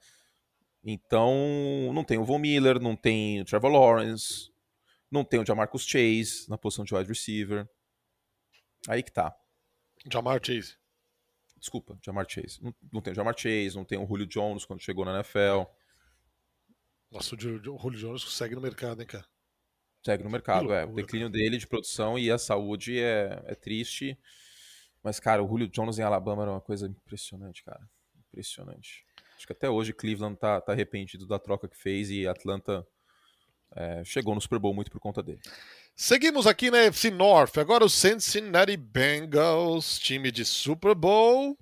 [0.83, 4.51] Então, não tem o Von Miller, não tem o Trevor Lawrence,
[5.11, 7.69] não tem o Jamarcus Chase na posição de wide receiver.
[8.89, 9.37] Aí que tá.
[10.11, 10.77] Jamar Chase.
[11.59, 12.63] Desculpa, Jamar Chase.
[12.63, 15.71] Não, não tem o Jamar Chase, não tem o Julio Jones quando chegou na NFL.
[17.11, 19.27] Nossa, o Julio Jones segue no mercado, hein, cara?
[20.03, 20.87] Segue no mercado, é.
[20.87, 24.19] O declínio dele de produção e a saúde é, é triste.
[25.03, 27.81] Mas, cara, o Julio Jones em Alabama era uma coisa impressionante, cara.
[28.29, 29.05] Impressionante.
[29.37, 32.87] Acho que até hoje Cleveland tá, tá arrependido da troca que fez e Atlanta
[33.75, 35.41] é, chegou no Super Bowl muito por conta dele.
[35.95, 37.57] Seguimos aqui na FC North.
[37.59, 41.57] Agora o Cincinnati Bengals, time de Super Bowl.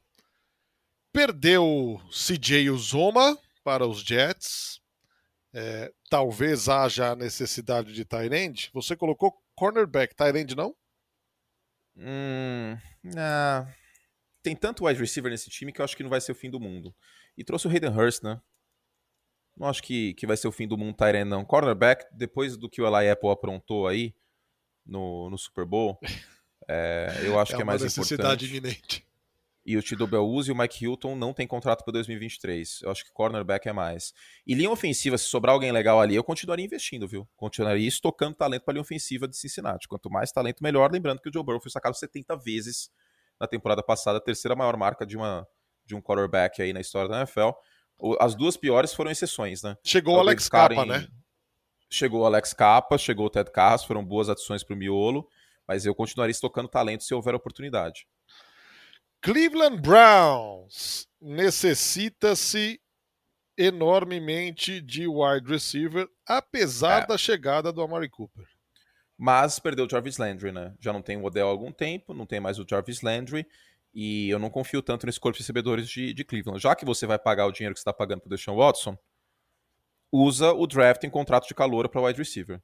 [1.12, 4.80] Perdeu CJ Uzoma para os Jets.
[5.52, 8.70] É, talvez haja a necessidade de Tyrande.
[8.72, 10.74] Você colocou cornerback, Tyrande não?
[11.98, 12.76] Hum,
[13.16, 13.66] ah,
[14.42, 16.48] tem tanto wide receiver nesse time que eu acho que não vai ser o fim
[16.48, 16.94] do mundo.
[17.36, 18.40] E trouxe o Hayden Hurst, né?
[19.56, 21.44] Não acho que, que vai ser o fim do mundo Tyrene, não.
[21.44, 24.14] Cornerback, depois do que o Eli Apple aprontou aí
[24.86, 25.98] no, no Super Bowl,
[26.68, 28.12] é, eu acho é que é mais importante.
[28.12, 29.07] É uma necessidade iminente.
[29.68, 32.80] E o Tido Beluz e o Mike Hilton não tem contrato para 2023.
[32.80, 34.14] Eu acho que cornerback é mais.
[34.46, 37.28] E linha ofensiva, se sobrar alguém legal ali, eu continuaria investindo, viu?
[37.36, 39.86] Continuaria estocando talento para linha ofensiva de Cincinnati.
[39.86, 40.90] Quanto mais talento, melhor.
[40.90, 42.90] Lembrando que o Joe Burrow foi sacado 70 vezes
[43.38, 45.46] na temporada passada, a terceira maior marca de, uma,
[45.84, 47.50] de um quarterback aí na história da NFL.
[48.20, 49.76] As duas piores foram exceções, né?
[49.84, 51.06] Chegou o Alex Capa, né?
[51.90, 55.28] Chegou o Alex Capa, chegou o Ted Carras, foram boas adições para o miolo,
[55.66, 58.06] mas eu continuaria estocando talento se houver oportunidade.
[59.20, 62.80] Cleveland Browns necessita-se
[63.56, 67.06] enormemente de wide receiver, apesar é.
[67.06, 68.46] da chegada do Amari Cooper.
[69.16, 70.76] Mas perdeu o Jarvis Landry, né?
[70.78, 73.44] Já não tem o Odell há algum tempo, não tem mais o Jarvis Landry,
[73.92, 76.62] e eu não confio tanto nesse corpo de recebedores de, de Cleveland.
[76.62, 78.96] Já que você vai pagar o dinheiro que você está pagando para o Deshaun Watson,
[80.12, 82.62] usa o draft em contrato de calor para wide receiver.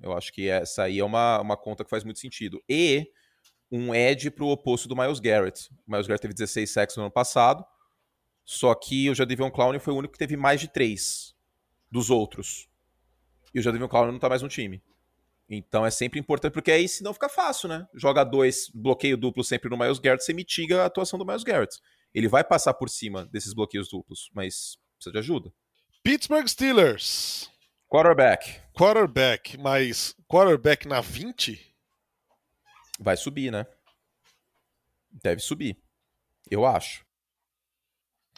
[0.00, 2.62] Eu acho que essa aí é uma, uma conta que faz muito sentido.
[2.66, 3.06] E
[3.72, 5.70] um edge para o oposto do Miles Garrett.
[5.88, 7.64] O Miles Garrett teve 16 sacks no ano passado,
[8.44, 11.34] só que o Jadavion Clowney foi o único que teve mais de 3
[11.90, 12.68] dos outros.
[13.54, 14.82] E o Jadavion Clowney não está mais no time.
[15.48, 17.86] Então é sempre importante, porque aí senão fica fácil, né?
[17.94, 21.80] Joga dois, bloqueio duplo sempre no Miles Garrett, você mitiga a atuação do Miles Garrett.
[22.14, 25.52] Ele vai passar por cima desses bloqueios duplos, mas precisa de ajuda.
[26.02, 27.50] Pittsburgh Steelers.
[27.88, 28.60] Quarterback.
[28.74, 31.71] Quarterback, mas quarterback na 20?
[33.02, 33.66] Vai subir, né?
[35.10, 35.76] Deve subir.
[36.50, 37.04] Eu acho.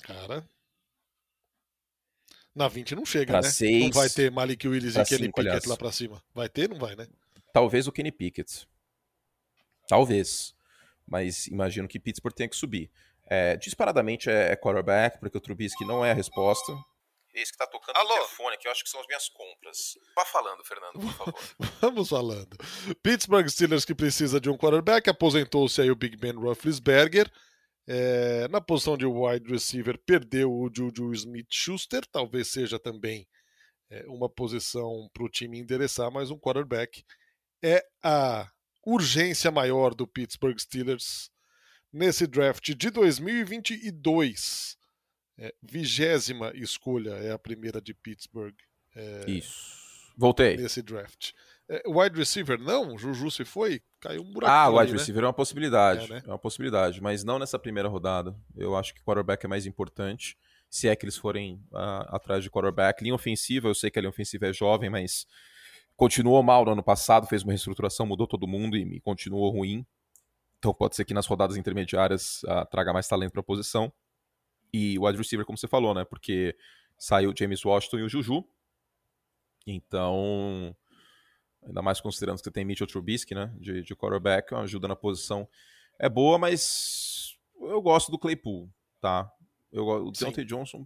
[0.03, 0.47] Cara.
[2.55, 3.51] Na 20 não chega, pra né?
[3.51, 5.65] Seis, não vai ter Malik Willis e Kenny Pickett aliás.
[5.65, 6.23] lá pra cima.
[6.33, 6.69] Vai ter?
[6.69, 7.07] Não vai, né?
[7.53, 8.67] Talvez o Kenny Pickett.
[9.89, 10.55] Talvez.
[11.07, 12.91] Mas imagino que Pittsburgh tenha que subir.
[13.27, 16.73] É, disparadamente é, é quarterback, porque o Trubisky não é a resposta.
[17.35, 18.09] Esse que tá tocando Alô?
[18.09, 19.99] no telefone aqui, eu acho que são as minhas compras.
[20.15, 21.41] Vá falando, Fernando, por favor.
[21.81, 22.57] Vamos falando.
[23.03, 27.31] Pittsburgh Steelers que precisa de um quarterback, aposentou-se aí o Big Ben Roethlisberger.
[27.87, 33.29] É, na posição de wide receiver, perdeu o Juju Smith-Schuster, talvez seja também
[33.91, 37.05] é, uma posição para o time endereçar, mas um quarterback
[37.63, 38.49] é a
[38.87, 41.31] urgência maior do Pittsburgh Steelers
[41.93, 44.77] nesse draft de 2022
[45.39, 48.55] é, vigésima escolha é a primeira de Pittsburgh.
[48.95, 49.85] É, Isso.
[50.17, 50.57] Voltei.
[50.57, 51.33] Nesse draft.
[51.69, 52.97] É, wide receiver, não?
[52.97, 53.83] Juju se foi?
[54.01, 54.53] Caiu um buraco.
[54.53, 54.99] Ah, wide né?
[54.99, 56.05] receiver é uma possibilidade.
[56.05, 56.23] É, né?
[56.25, 58.37] é, uma possibilidade, mas não nessa primeira rodada.
[58.57, 60.37] Eu acho que quarterback é mais importante.
[60.69, 63.03] Se é que eles forem uh, atrás de quarterback.
[63.03, 65.27] Linha ofensiva, eu sei que a linha ofensiva é jovem, mas
[65.97, 69.87] continuou mal no ano passado, fez uma reestruturação, mudou todo mundo e, e continuou ruim.
[70.59, 73.93] Então pode ser que nas rodadas intermediárias uh, traga mais talento para a posição.
[74.77, 76.05] E o wide receiver, como você falou, né?
[76.05, 76.57] Porque
[76.99, 78.45] saiu o James Washington e o Juju.
[79.65, 80.77] Então,
[81.65, 83.55] ainda mais considerando que você tem Mitchell Trubisky, né?
[83.57, 85.49] De, de quarterback, uma ajuda na posição
[85.97, 88.69] é boa, mas eu gosto do Claypool,
[89.01, 89.31] tá?
[89.71, 90.85] Eu, o Deontay Johnson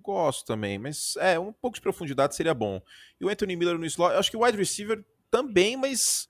[0.00, 2.80] gosto também, mas é, um pouco de profundidade seria bom.
[3.20, 6.28] E o Anthony Miller no slot, eu acho que o wide receiver também, mas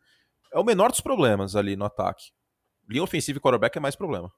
[0.51, 2.33] é o menor dos problemas ali no ataque.
[2.89, 4.33] Linha ofensiva e quarterback é mais problema.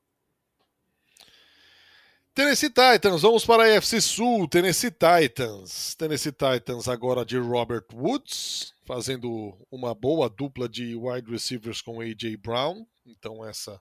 [2.34, 4.48] Tennessee Titans, vamos para a AFC Sul.
[4.48, 5.94] Tennessee Titans.
[5.94, 12.38] Tennessee Titans agora de Robert Woods, fazendo uma boa dupla de wide receivers com A.J.
[12.38, 12.86] Brown.
[13.04, 13.78] Então essa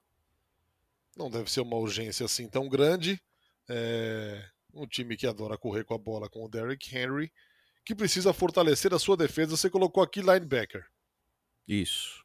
[1.15, 3.21] não deve ser uma urgência assim tão grande.
[3.69, 7.31] É um time que adora correr com a bola com o Derrick Henry,
[7.85, 9.55] que precisa fortalecer a sua defesa.
[9.55, 10.85] Você colocou aqui linebacker.
[11.65, 12.21] Isso.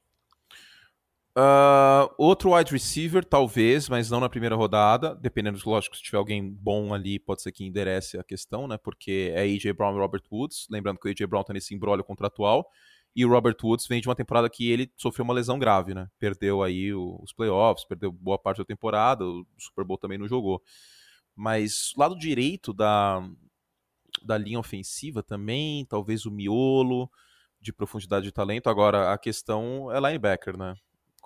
[1.38, 5.14] Uh, outro wide receiver, talvez, mas não na primeira rodada.
[5.14, 8.78] Dependendo, lógico, se tiver alguém bom ali, pode ser que enderece a questão, né?
[8.78, 10.66] Porque é AJ Brown e Robert Woods.
[10.70, 12.66] Lembrando que o AJ Brown tá nesse embrólio contratual.
[13.14, 16.08] E o Robert Woods vem de uma temporada que ele sofreu uma lesão grave, né?
[16.18, 20.62] Perdeu aí os playoffs, perdeu boa parte da temporada, o Super Bowl também não jogou.
[21.34, 23.26] Mas lado direito da,
[24.22, 27.10] da linha ofensiva também, talvez o miolo
[27.60, 28.68] de profundidade de talento.
[28.68, 30.74] Agora, a questão é linebacker, né?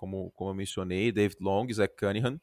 [0.01, 2.41] Como, como eu mencionei, David Long, Zach Cunningham.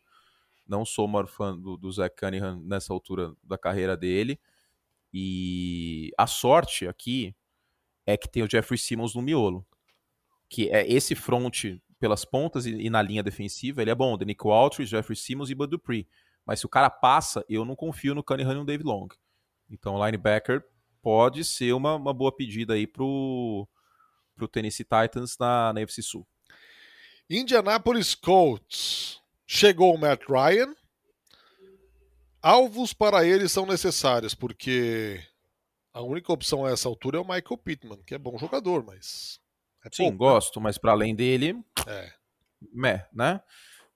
[0.68, 4.40] Não sou maior fã do, do Zach Cunningham nessa altura da carreira dele.
[5.12, 7.36] E a sorte aqui
[8.06, 9.66] é que tem o Jeffrey Simmons no miolo.
[10.48, 14.16] Que é esse front pelas pontas e, e na linha defensiva, ele é bom.
[14.16, 16.08] Danico Aldridge, Jeffrey Simmons e Bud Dupree.
[16.46, 19.08] Mas se o cara passa, eu não confio no Cunningham e no David Long.
[19.68, 20.64] Então o linebacker
[21.02, 23.68] pode ser uma, uma boa pedida aí pro,
[24.36, 26.28] pro Tennessee Titans na, na FC Sul.
[27.30, 29.22] Indianapolis Colts.
[29.46, 30.74] Chegou o Matt Ryan.
[32.42, 35.22] Alvos para ele são necessários, porque
[35.94, 39.40] a única opção a essa altura é o Michael Pittman, que é bom jogador, mas.
[39.84, 40.18] É Sim, pouco, né?
[40.18, 40.64] gosto, né?
[40.64, 41.62] mas para além dele.
[41.86, 42.14] É.
[42.74, 43.42] Meh, né?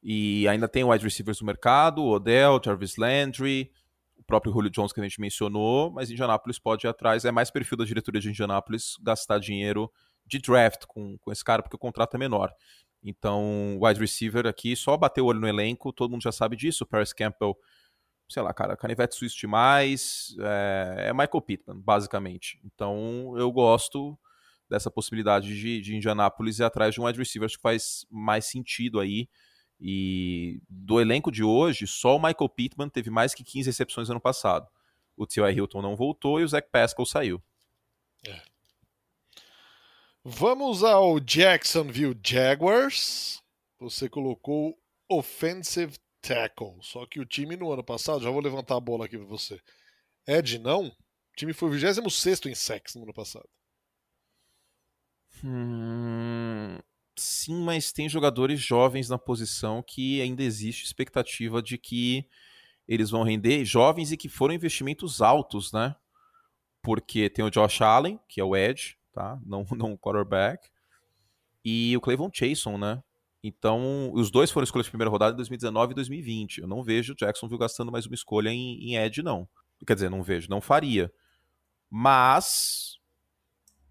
[0.03, 3.71] E ainda tem wide receivers no mercado: Odell, Jarvis Landry,
[4.17, 7.23] o próprio Julio Jones que a gente mencionou, mas Indianapolis pode ir atrás.
[7.23, 9.91] É mais perfil da diretoria de Indianapolis gastar dinheiro
[10.25, 12.53] de draft com, com esse cara, porque o contrato é menor.
[13.03, 16.85] Então, wide receiver aqui, só bater o olho no elenco, todo mundo já sabe disso.
[16.85, 17.57] Paris Campbell,
[18.29, 20.35] sei lá, cara, canivete suíço demais.
[20.39, 22.59] É, é Michael Pittman, basicamente.
[22.63, 24.17] Então, eu gosto
[24.69, 28.45] dessa possibilidade de, de Indianápolis ir atrás de um wide receiver, acho que faz mais
[28.45, 29.27] sentido aí.
[29.79, 34.21] E do elenco de hoje, só o Michael Pittman teve mais que 15 recepções ano
[34.21, 34.67] passado.
[35.17, 35.51] O T.Y.
[35.57, 37.41] Hilton não voltou e o Zach Pascal saiu.
[38.25, 38.50] É.
[40.23, 43.41] Vamos ao Jacksonville Jaguars.
[43.79, 44.77] Você colocou
[45.09, 46.77] offensive tackle.
[46.81, 49.59] Só que o time no ano passado, já vou levantar a bola aqui para você.
[50.27, 50.89] Ed, não?
[50.89, 50.93] O
[51.35, 53.49] time foi o 26 em sacks no ano passado.
[55.43, 56.77] Hum,
[57.17, 62.29] sim, mas tem jogadores jovens na posição que ainda existe expectativa de que
[62.87, 63.65] eles vão render.
[63.65, 65.95] Jovens e que foram investimentos altos, né?
[66.83, 69.39] Porque tem o Josh Allen, que é o Ed, tá?
[69.45, 70.69] Não, não quarterback.
[71.63, 73.01] E o Clavon Chason, né?
[73.43, 76.61] Então, os dois foram escolhas de primeira rodada em 2019 e 2020.
[76.61, 79.47] Eu não vejo o Jacksonville gastando mais uma escolha em, em Ed, não.
[79.85, 81.11] Quer dizer, não vejo, não faria.
[81.89, 82.99] Mas.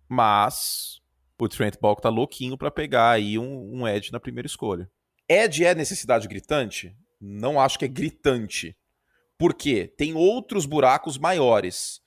[0.09, 1.01] Mas.
[1.39, 4.91] O Trent Balk tá louquinho para pegar aí um, um Ed na primeira escolha.
[5.29, 6.95] Ed é necessidade gritante?
[7.21, 8.77] Não acho que é gritante.
[9.39, 9.93] Por quê?
[9.97, 12.01] Tem outros buracos maiores.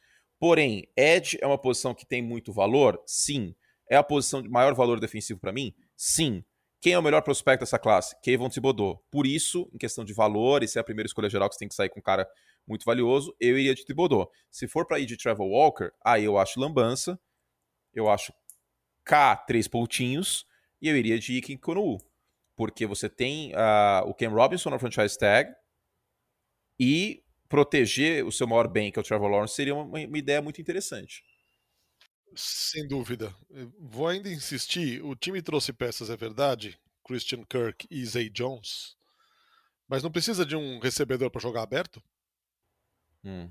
[0.43, 3.01] Porém, edge é uma posição que tem muito valor?
[3.05, 3.55] Sim.
[3.89, 5.73] É a posição de maior valor defensivo para mim?
[5.95, 6.43] Sim.
[6.81, 8.13] Quem é o melhor prospecto dessa classe?
[8.21, 9.01] Kevin Thibodeau.
[9.09, 11.59] Por isso, em questão de valor, e se é a primeira escolha geral que você
[11.59, 12.27] tem que sair com um cara
[12.67, 14.29] muito valioso, eu iria de Thibodeau.
[14.51, 17.17] Se for para ir de Trevor Walker, aí eu acho lambança,
[17.93, 18.33] eu acho
[19.05, 20.45] K, três pontinhos,
[20.81, 21.99] e eu iria de Iken Konu.
[22.53, 25.55] Porque você tem uh, o Ken Robinson na franchise tag,
[26.77, 30.41] e proteger o seu maior bem, que é o Trevor Lawrence, seria uma, uma ideia
[30.41, 31.23] muito interessante.
[32.35, 33.31] Sem dúvida.
[33.79, 35.05] Vou ainda insistir.
[35.05, 36.79] O time trouxe peças, é verdade.
[37.05, 38.97] Christian Kirk e Zay Jones.
[39.87, 42.01] Mas não precisa de um recebedor para jogar aberto?
[43.23, 43.47] Hum.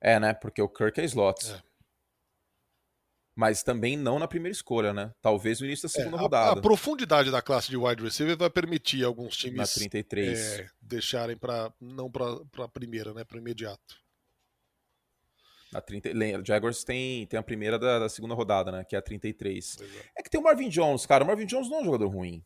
[0.00, 0.34] É, né?
[0.34, 1.52] Porque o Kirk é slot.
[1.52, 1.62] É
[3.38, 5.12] mas também não na primeira escolha, né?
[5.22, 6.58] Talvez no início da é, segunda é, a, rodada.
[6.58, 10.58] A profundidade da classe de wide receiver vai permitir alguns times na 33.
[10.58, 13.94] É, deixarem para não para a primeira, né, para imediato.
[15.72, 16.10] A 30,
[16.44, 18.84] Jaguars tem, tem a primeira da, da, segunda rodada, né?
[18.84, 19.76] Que é a 33.
[19.80, 19.84] É.
[20.18, 21.22] é que tem o Marvin Jones, cara.
[21.22, 22.44] O Marvin Jones não é um jogador ruim.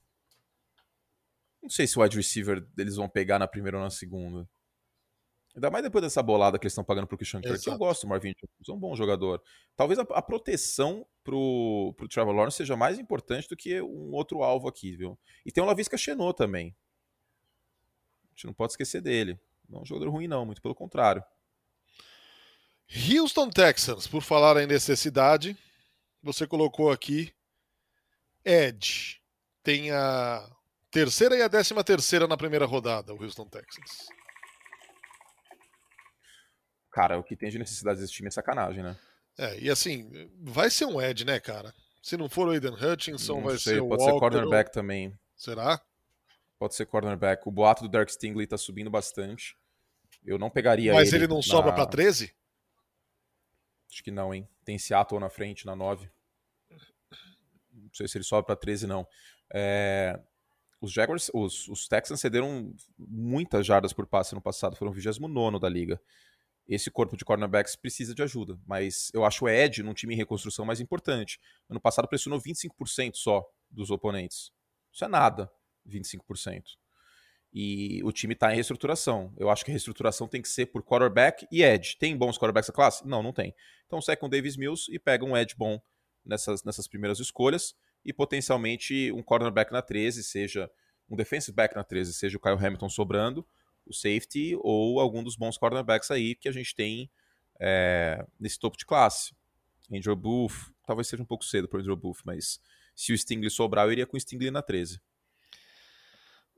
[1.63, 4.47] Não sei se o wide receiver eles vão pegar na primeira ou na segunda.
[5.55, 7.67] Ainda mais depois dessa bolada que eles estão pagando pro Christian Kirk.
[7.67, 9.43] Eu gosto do Marvin Jones, é um bom jogador.
[9.77, 14.43] Talvez a, a, proteção pro, pro Trevor Lawrence seja mais importante do que um outro
[14.43, 15.19] alvo aqui, viu?
[15.45, 16.75] E tem o Lavisca Chenot também.
[18.25, 19.39] A gente não pode esquecer dele.
[19.69, 21.23] Não é um jogador ruim, não, muito pelo contrário.
[23.11, 25.57] Houston Texans, por falar em necessidade,
[26.23, 27.33] você colocou aqui
[28.45, 29.21] Edge.
[29.63, 30.51] Tem a
[30.91, 34.09] terceira e a décima terceira na primeira rodada, o Houston Texans.
[36.93, 38.97] Cara, o que tem de necessidade desse time é sacanagem, né?
[39.39, 41.75] É, e assim, vai ser um Edge, né, cara?
[42.03, 44.75] Se não for o Aiden Hutchinson, não vai sei, ser o Pode ser cornerback ou...
[44.75, 45.19] também.
[45.37, 45.81] Será?
[46.59, 47.49] Pode ser cornerback.
[47.49, 49.57] O boato do Dark Stingley tá subindo bastante.
[50.25, 51.11] Eu não pegaria Mas ele.
[51.11, 51.43] Mas ele não na...
[51.43, 52.35] sobra para 13?
[53.91, 54.49] Acho que não, hein?
[54.65, 56.11] Tem Seattle na frente, na 9.
[57.73, 59.07] Não sei se ele sobe para 13, não.
[59.53, 60.19] É...
[60.81, 65.61] Os Jaguars, os, os Texans cederam muitas jardas por passe no passado, foram o 29
[65.61, 66.01] da liga.
[66.73, 70.17] Esse corpo de cornerbacks precisa de ajuda, mas eu acho o Ed num time em
[70.17, 71.39] reconstrução mais importante.
[71.69, 74.51] Ano passado pressionou 25% só dos oponentes.
[74.93, 75.51] Isso é nada,
[75.89, 76.63] 25%
[77.53, 79.33] e o time está em reestruturação.
[79.37, 81.97] Eu acho que a reestruturação tem que ser por quarterback e edge.
[81.99, 83.07] Tem bons quarterbacks da classe?
[83.07, 83.55] Não, não tem.
[83.87, 85.79] Então segue o Davis Mills e pega um edge bom
[86.25, 90.71] nessas, nessas primeiras escolhas e potencialmente um cornerback na 13, seja
[91.11, 93.47] um defensive back na 13, seja o Kyle Hamilton sobrando,
[93.87, 97.11] o safety ou algum dos bons cornerbacks aí que a gente tem
[97.61, 99.35] é, nesse topo de classe.
[99.93, 102.61] Andrew Booth, talvez seja um pouco cedo para Andrew Booth, mas
[102.95, 105.01] se o Stingley sobrar, eu iria com o Stingley na 13.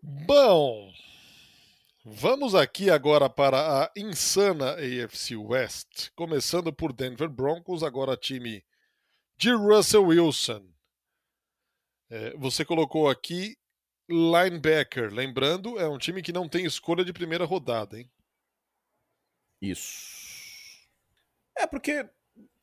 [0.03, 0.93] Bom,
[2.05, 8.65] vamos aqui agora para a insana AFC West, começando por Denver Broncos, agora time
[9.37, 10.65] de Russell Wilson.
[12.11, 13.57] É, você colocou aqui
[14.09, 18.11] linebacker, lembrando, é um time que não tem escolha de primeira rodada, hein?
[19.61, 20.87] Isso.
[21.57, 22.09] É porque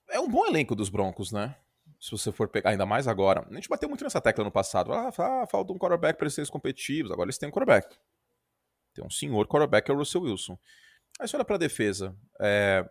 [0.10, 1.56] é um bom elenco dos Broncos, né?
[2.02, 3.48] se você for pegar, ainda mais agora.
[3.48, 4.92] A gente bateu muito nessa tecla no passado.
[4.92, 7.12] Ah, ah falta um quarterback para eles serem competitivos.
[7.12, 7.96] Agora eles têm um quarterback.
[8.92, 10.58] Tem um senhor quarterback, que é o Russell Wilson.
[11.20, 12.18] Aí você olha para a defesa.
[12.40, 12.90] É...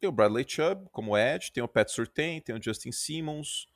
[0.00, 3.68] Tem o Bradley Chubb como Edge, tem o Pat Surtain, tem o Justin Simmons.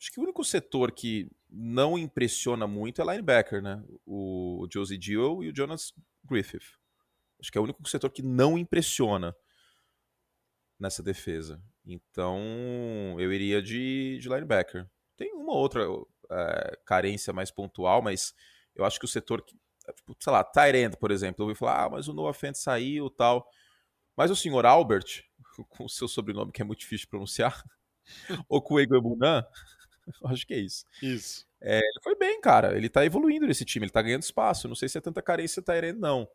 [0.00, 3.82] Acho que o único setor que não impressiona muito é linebacker, né?
[4.06, 5.92] O Josie Dio e o Jonas
[6.24, 6.78] Griffith.
[7.40, 9.34] Acho que é o único setor que não impressiona
[10.78, 11.60] nessa defesa.
[11.84, 12.38] Então,
[13.18, 14.88] eu iria de, de linebacker.
[15.16, 15.84] Tem uma outra
[16.30, 18.34] é, carência mais pontual, mas
[18.76, 19.44] eu acho que o setor,
[19.88, 22.54] é, tipo, sei lá, Tyrant, por exemplo, eu vou falar, ah, mas o Noah Fent
[22.54, 23.48] saiu tal.
[24.16, 25.24] Mas o senhor Albert,
[25.70, 27.64] com o seu sobrenome que é muito difícil de pronunciar,
[28.48, 28.62] ou
[30.26, 30.84] acho que é isso.
[31.02, 31.46] Isso.
[31.60, 32.76] É, ele foi bem, cara.
[32.76, 34.68] Ele tá evoluindo nesse time, ele tá ganhando espaço.
[34.68, 36.28] Não sei se é tanta carência Tyrant, não.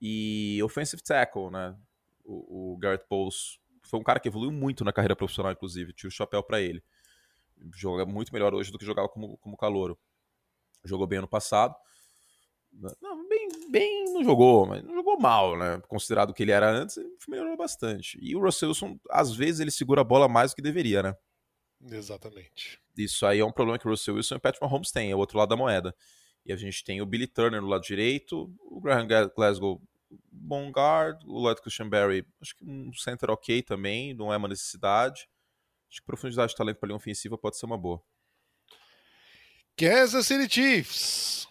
[0.00, 1.76] E offensive tackle, né?
[2.24, 5.92] O, o Garrett Bowles foi um cara que evoluiu muito na carreira profissional, inclusive.
[5.92, 6.82] Tinha o chapéu para ele.
[7.74, 9.98] Joga muito melhor hoje do que jogava como, como calouro.
[10.84, 11.74] Jogou bem ano passado.
[13.00, 15.80] Não, bem, bem não jogou, mas não jogou mal, né?
[15.86, 18.18] Considerado o que ele era antes, ele melhorou bastante.
[18.20, 21.16] E o Russell Wilson, às vezes, ele segura a bola mais do que deveria, né?
[21.90, 22.80] Exatamente.
[22.96, 25.14] Isso aí é um problema que o Russell Wilson e o Patrick Mahomes têm, é
[25.14, 25.94] o outro lado da moeda.
[26.46, 29.80] E a gente tem o Billy Turner no lado direito, o Graham Glasgow
[30.30, 35.28] bom guard, o Lloyd Cushenberry, acho que um center ok também, não é uma necessidade.
[35.90, 38.02] Acho que profundidade de talento para linha ofensiva pode ser uma boa.
[39.76, 41.48] Kansas City Chiefs.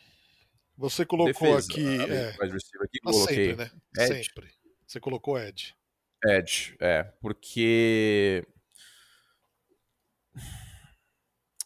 [0.77, 1.85] Você colocou Defesa, aqui.
[2.11, 3.71] É, aqui ah, sempre, né?
[3.97, 4.23] Edge.
[4.25, 4.51] Sempre.
[4.87, 5.75] Você colocou Edge.
[6.25, 7.03] Edge, é.
[7.21, 8.45] Porque.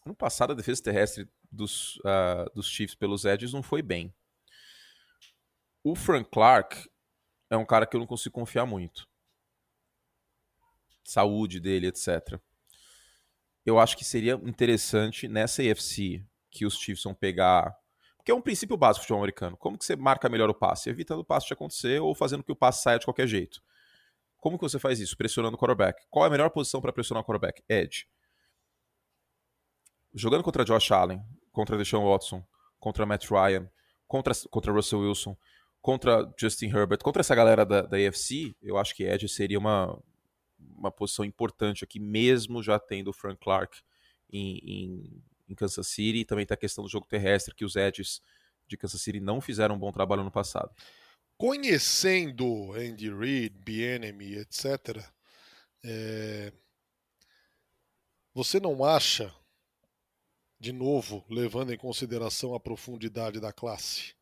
[0.05, 4.13] No passado, a defesa terrestre dos, uh, dos Chiefs pelos Edges não foi bem.
[5.83, 6.89] O Frank Clark
[7.49, 9.07] é um cara que eu não consigo confiar muito.
[11.03, 12.39] Saúde dele, etc.
[13.65, 17.75] Eu acho que seria interessante nessa AFC que os Chiefs vão pegar.
[18.17, 19.57] Porque é um princípio básico do futebol americano.
[19.57, 20.89] Como que você marca melhor o passe?
[20.89, 23.61] Evitando o passe de acontecer ou fazendo que o passe saia de qualquer jeito.
[24.37, 25.17] Como que você faz isso?
[25.17, 26.05] Pressionando o quarterback.
[26.09, 27.63] Qual é a melhor posição para pressionar o quarterback?
[27.69, 28.07] Edge.
[30.17, 32.43] Jogando contra Josh Allen, contra Deshaun Watson,
[32.79, 33.69] contra Matt Ryan,
[34.07, 35.37] contra, contra Russell Wilson
[35.87, 39.97] contra Justin Herbert, contra essa galera da, da AFC, eu acho que Edge seria uma,
[40.59, 43.79] uma posição importante aqui, mesmo já tendo o Frank Clark
[44.29, 46.19] em, em, em Kansas City.
[46.19, 48.21] E também tem a questão do jogo terrestre, que os Edges
[48.67, 50.69] de Kansas City não fizeram um bom trabalho no passado.
[51.37, 55.01] conhecendo Andy Reid, Bienemy, etc.,
[55.85, 56.51] é...
[58.33, 59.33] você não acha,
[60.59, 64.15] de novo, levando em consideração a profundidade da classe,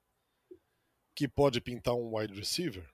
[1.15, 2.87] que pode pintar um wide receiver?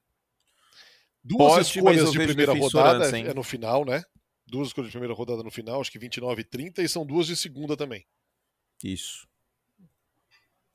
[1.24, 4.04] Duas pode, escolhas de primeira rodada antes, é no final, né?
[4.46, 7.28] Duas escolhas de primeira rodada no final, acho que 29 e 30, e são duas
[7.28, 8.06] de segunda também.
[8.84, 9.28] Isso.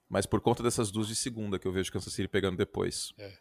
[0.08, 3.12] Mas por conta dessas duas de segunda que eu vejo Kansas City pegando depois.
[3.18, 3.38] É.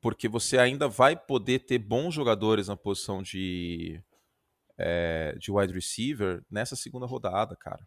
[0.00, 4.02] Porque você ainda vai poder ter bons jogadores na posição de,
[4.78, 7.86] é, de wide receiver nessa segunda rodada, cara.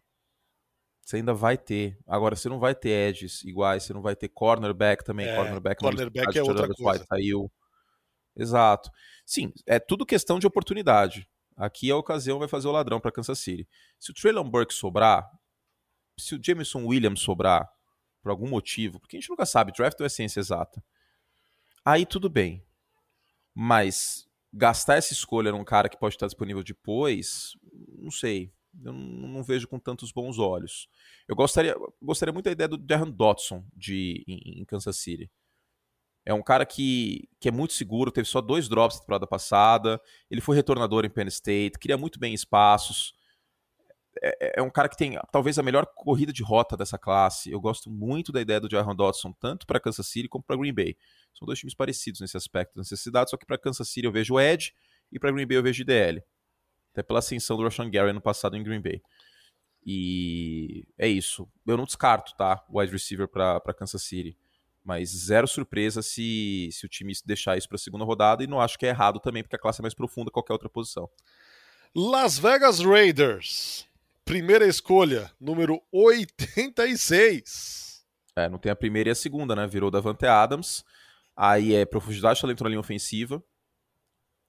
[1.02, 1.98] Você ainda vai ter.
[2.06, 5.26] Agora, você não vai ter edges iguais, você não vai ter cornerback também.
[5.26, 7.04] É, cornerback, cornerback é outra coisa.
[7.04, 7.50] Saiu.
[8.36, 8.90] Exato.
[9.26, 11.28] Sim, é tudo questão de oportunidade.
[11.56, 13.68] Aqui a ocasião vai fazer o ladrão para Kansas City.
[13.98, 15.28] Se o Traylon Burke sobrar,
[16.18, 17.68] se o Jameson Williams sobrar,
[18.22, 20.82] por algum motivo, porque a gente nunca sabe, draft é ciência exata,
[21.84, 22.64] aí tudo bem.
[23.54, 27.56] Mas gastar essa escolha num cara que pode estar disponível depois,
[27.98, 28.52] não sei.
[28.84, 30.88] Eu não, não vejo com tantos bons olhos.
[31.26, 35.30] Eu gostaria, gostaria muito da ideia do Darren Dotson de, em, em Kansas City.
[36.24, 40.00] É um cara que, que é muito seguro, teve só dois drops na temporada passada,
[40.30, 43.14] ele foi retornador em Penn State, cria muito bem espaços.
[44.22, 47.50] É, é, é, um cara que tem talvez a melhor corrida de rota dessa classe.
[47.50, 50.74] Eu gosto muito da ideia do Jaron Dodson, tanto para Kansas City como para Green
[50.74, 50.96] Bay.
[51.32, 54.34] São dois times parecidos nesse aspecto da necessidade, só que para Kansas City eu vejo
[54.34, 54.74] o Edge
[55.10, 56.22] e para Green Bay eu vejo DL.
[56.92, 59.00] Até pela ascensão do Rashan Gary no passado em Green Bay.
[59.84, 61.48] E é isso.
[61.66, 62.62] Eu não descarto, tá?
[62.68, 64.36] O wide receiver para Kansas City.
[64.84, 68.60] Mas zero surpresa se, se o time deixar isso para a segunda rodada e não
[68.60, 71.08] acho que é errado também, porque a classe é mais profunda que qualquer outra posição.
[71.94, 73.89] Las Vegas Raiders.
[74.30, 78.06] Primeira escolha, número 86.
[78.36, 79.66] É, não tem a primeira e a segunda, né?
[79.66, 80.84] Virou Davante Adams.
[81.34, 83.42] Aí é profundidade de talento na linha ofensiva.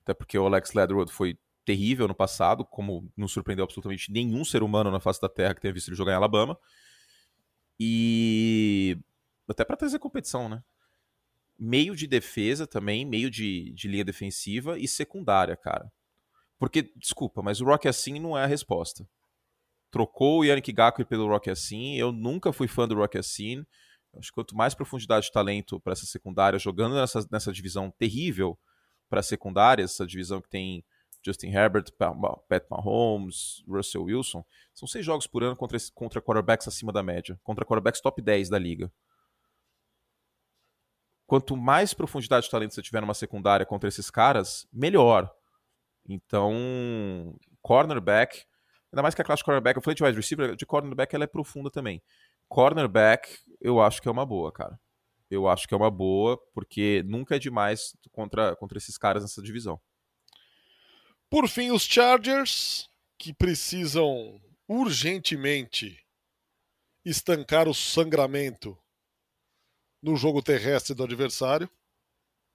[0.03, 4.61] Até porque o Alex Ledwood foi terrível no passado, como não surpreendeu absolutamente nenhum ser
[4.61, 6.55] humano na face da Terra que tenha visto ele jogar em Alabama.
[7.79, 8.99] E
[9.49, 10.63] até para trazer competição, né?
[11.57, 15.91] Meio de defesa também, meio de, de linha defensiva e secundária, cara.
[16.59, 19.09] Porque, desculpa, mas o Rock assim não é a resposta.
[19.91, 21.95] Trocou o Yannick Gaku pelo Rock assim.
[21.97, 23.65] Eu nunca fui fã do Rock assim.
[24.17, 28.57] Acho que quanto mais profundidade de talento para essa secundária, jogando nessa, nessa divisão terrível
[29.09, 30.83] para secundária, essa divisão que tem
[31.23, 36.91] Justin Herbert, Pat Mahomes, Russell Wilson, são seis jogos por ano contra, contra quarterbacks acima
[36.91, 38.91] da média, contra quarterbacks top 10 da liga
[41.31, 45.33] quanto mais profundidade de talento você tiver numa secundária contra esses caras, melhor.
[46.05, 46.53] Então,
[47.61, 48.43] cornerback,
[48.91, 51.23] ainda mais que a classe de cornerback, eu falei de wide receiver, de cornerback ela
[51.23, 52.01] é profunda também.
[52.49, 54.79] Cornerback, eu acho que é uma boa, cara.
[55.29, 59.41] Eu acho que é uma boa, porque nunca é demais contra, contra esses caras nessa
[59.41, 59.79] divisão.
[61.29, 65.97] Por fim, os Chargers, que precisam urgentemente
[67.05, 68.77] estancar o sangramento
[70.01, 71.69] no jogo terrestre do adversário.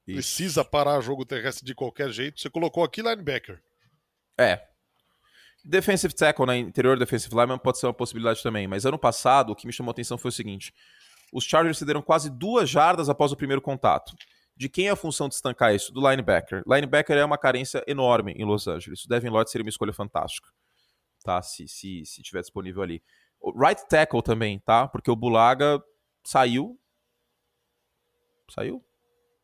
[0.07, 0.17] Isso.
[0.17, 2.41] Precisa parar o jogo terrestre de qualquer jeito.
[2.41, 3.63] Você colocou aqui linebacker.
[4.39, 4.69] É.
[5.69, 6.59] Defensive tackle, né?
[6.59, 8.69] Interior defensive lineman pode ser uma possibilidade também.
[8.69, 10.73] Mas ano passado, o que me chamou a atenção foi o seguinte:
[11.33, 14.15] os Chargers cederam quase duas jardas após o primeiro contato.
[14.57, 15.93] De quem é a função de estancar isso?
[15.93, 16.63] Do linebacker.
[16.67, 19.05] Linebacker é uma carência enorme em Los Angeles.
[19.05, 20.49] O Devin Lloyd seria uma escolha fantástica,
[21.23, 21.43] tá?
[21.43, 23.03] Se, se, se tiver disponível ali.
[23.41, 24.89] O right tackle também, tá?
[24.89, 25.83] Porque o Bulaga
[26.25, 26.79] saiu,
[28.49, 28.85] Saiu?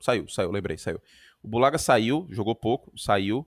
[0.01, 1.01] Saiu, saiu, lembrei, saiu.
[1.43, 3.47] O Bulaga saiu, jogou pouco, saiu.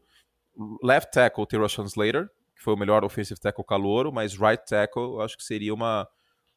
[0.81, 5.37] Left tackle Russian Slater, que foi o melhor offensive tackle calouro, mas right tackle acho
[5.37, 6.07] que seria uma,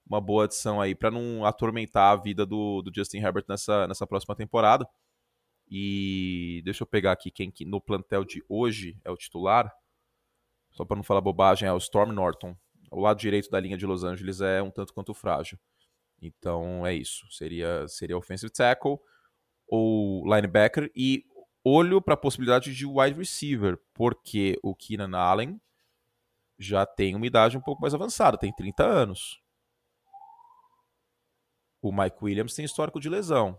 [0.06, 4.06] uma boa adição aí para não atormentar a vida do, do Justin Herbert nessa, nessa
[4.06, 4.88] próxima temporada.
[5.70, 9.70] E deixa eu pegar aqui quem que no plantel de hoje é o titular.
[10.70, 12.56] Só para não falar bobagem, é o Storm Norton.
[12.90, 15.58] O lado direito da linha de Los Angeles é um tanto quanto frágil.
[16.22, 17.26] Então é isso.
[17.30, 18.98] Seria, seria offensive tackle
[19.66, 21.24] ou linebacker e
[21.62, 25.60] olho para a possibilidade de wide receiver, porque o Keenan Allen
[26.58, 29.40] já tem uma idade um pouco mais avançada, tem 30 anos.
[31.80, 33.58] O Mike Williams tem histórico de lesão.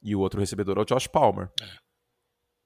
[0.00, 1.50] E o outro recebedor é o Josh Palmer.
[1.60, 1.78] É.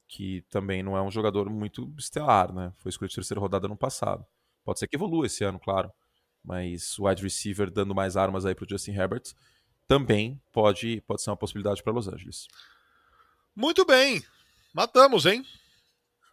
[0.06, 2.72] Que também não é um jogador muito estelar, né?
[2.78, 4.26] Foi escolhido terceira rodada no passado.
[4.64, 5.90] Pode ser que evolua esse ano, claro
[6.44, 9.22] mas o wide receiver dando mais armas aí para o Justin Herbert
[9.86, 12.46] também pode, pode ser uma possibilidade para Los Angeles.
[13.54, 14.22] Muito bem,
[14.72, 15.44] matamos, hein?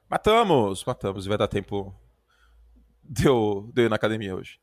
[0.10, 1.94] Matamos, matamos, e vai dar tempo
[3.10, 4.60] Deu, deu na academia hoje.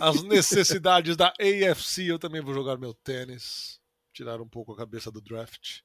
[0.00, 3.80] As necessidades da AFC, eu também vou jogar meu tênis.
[4.12, 5.80] tirar um pouco a cabeça do draft.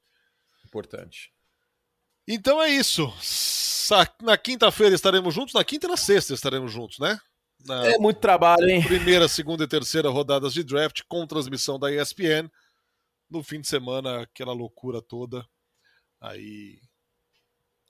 [0.64, 1.32] Importante.
[2.26, 3.12] Então é isso.
[4.22, 7.20] Na quinta-feira estaremos juntos, na quinta e na sexta estaremos juntos, né?
[7.64, 8.82] Na é muito trabalho, hein?
[8.82, 12.50] Primeira, segunda e terceira rodadas de draft com transmissão da ESPN.
[13.28, 15.46] No fim de semana, aquela loucura toda.
[16.20, 16.80] Aí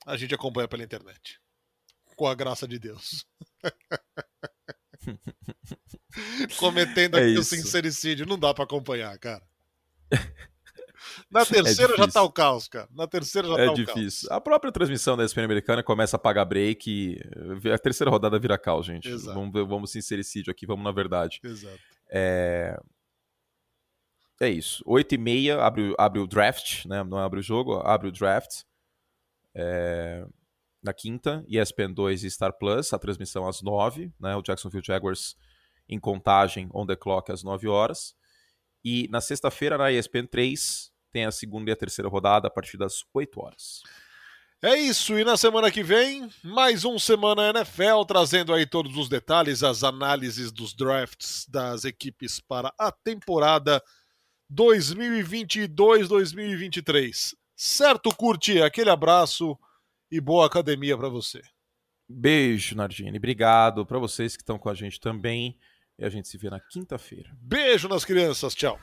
[0.05, 1.40] a gente acompanha pela internet.
[2.21, 3.25] Com a graça de Deus.
[6.59, 8.27] Cometendo é aqui o sincericídio.
[8.27, 9.41] Não dá para acompanhar, cara.
[11.31, 12.87] Na é terceira é já tá o caos, cara.
[12.91, 14.29] Na terceira já é tá o difícil.
[14.29, 14.37] caos.
[14.37, 17.19] A própria transmissão da ESPN americana começa a pagar break e
[17.71, 19.09] a terceira rodada vira caos, gente.
[19.09, 19.33] Exato.
[19.33, 21.39] Vamos, vamos sincericídio aqui, vamos na verdade.
[21.43, 21.79] Exato.
[22.07, 22.79] É,
[24.39, 24.83] é isso.
[24.85, 27.03] 8 e meia abre, abre o draft, né?
[27.03, 28.61] Não abre o jogo, abre o draft.
[29.55, 30.23] É...
[30.83, 34.35] Na quinta, ESPN 2 e Star Plus, a transmissão às 9, né?
[34.35, 35.35] O Jacksonville Jaguars
[35.87, 38.15] em contagem on the clock às 9 horas.
[38.83, 42.77] E na sexta-feira, na ESPN 3, tem a segunda e a terceira rodada a partir
[42.77, 43.81] das 8 horas.
[44.63, 49.09] É isso, e na semana que vem, mais um Semana NFL, trazendo aí todos os
[49.09, 53.81] detalhes, as análises dos drafts das equipes para a temporada
[54.53, 57.33] 2022-2023.
[57.55, 58.61] Certo, curte?
[58.61, 59.57] Aquele abraço
[60.11, 61.41] e boa academia para você.
[62.07, 63.17] Beijo, Nardini.
[63.17, 65.57] Obrigado para vocês que estão com a gente também.
[65.97, 67.29] E a gente se vê na quinta-feira.
[67.39, 68.53] Beijo nas crianças.
[68.53, 68.79] Tchau.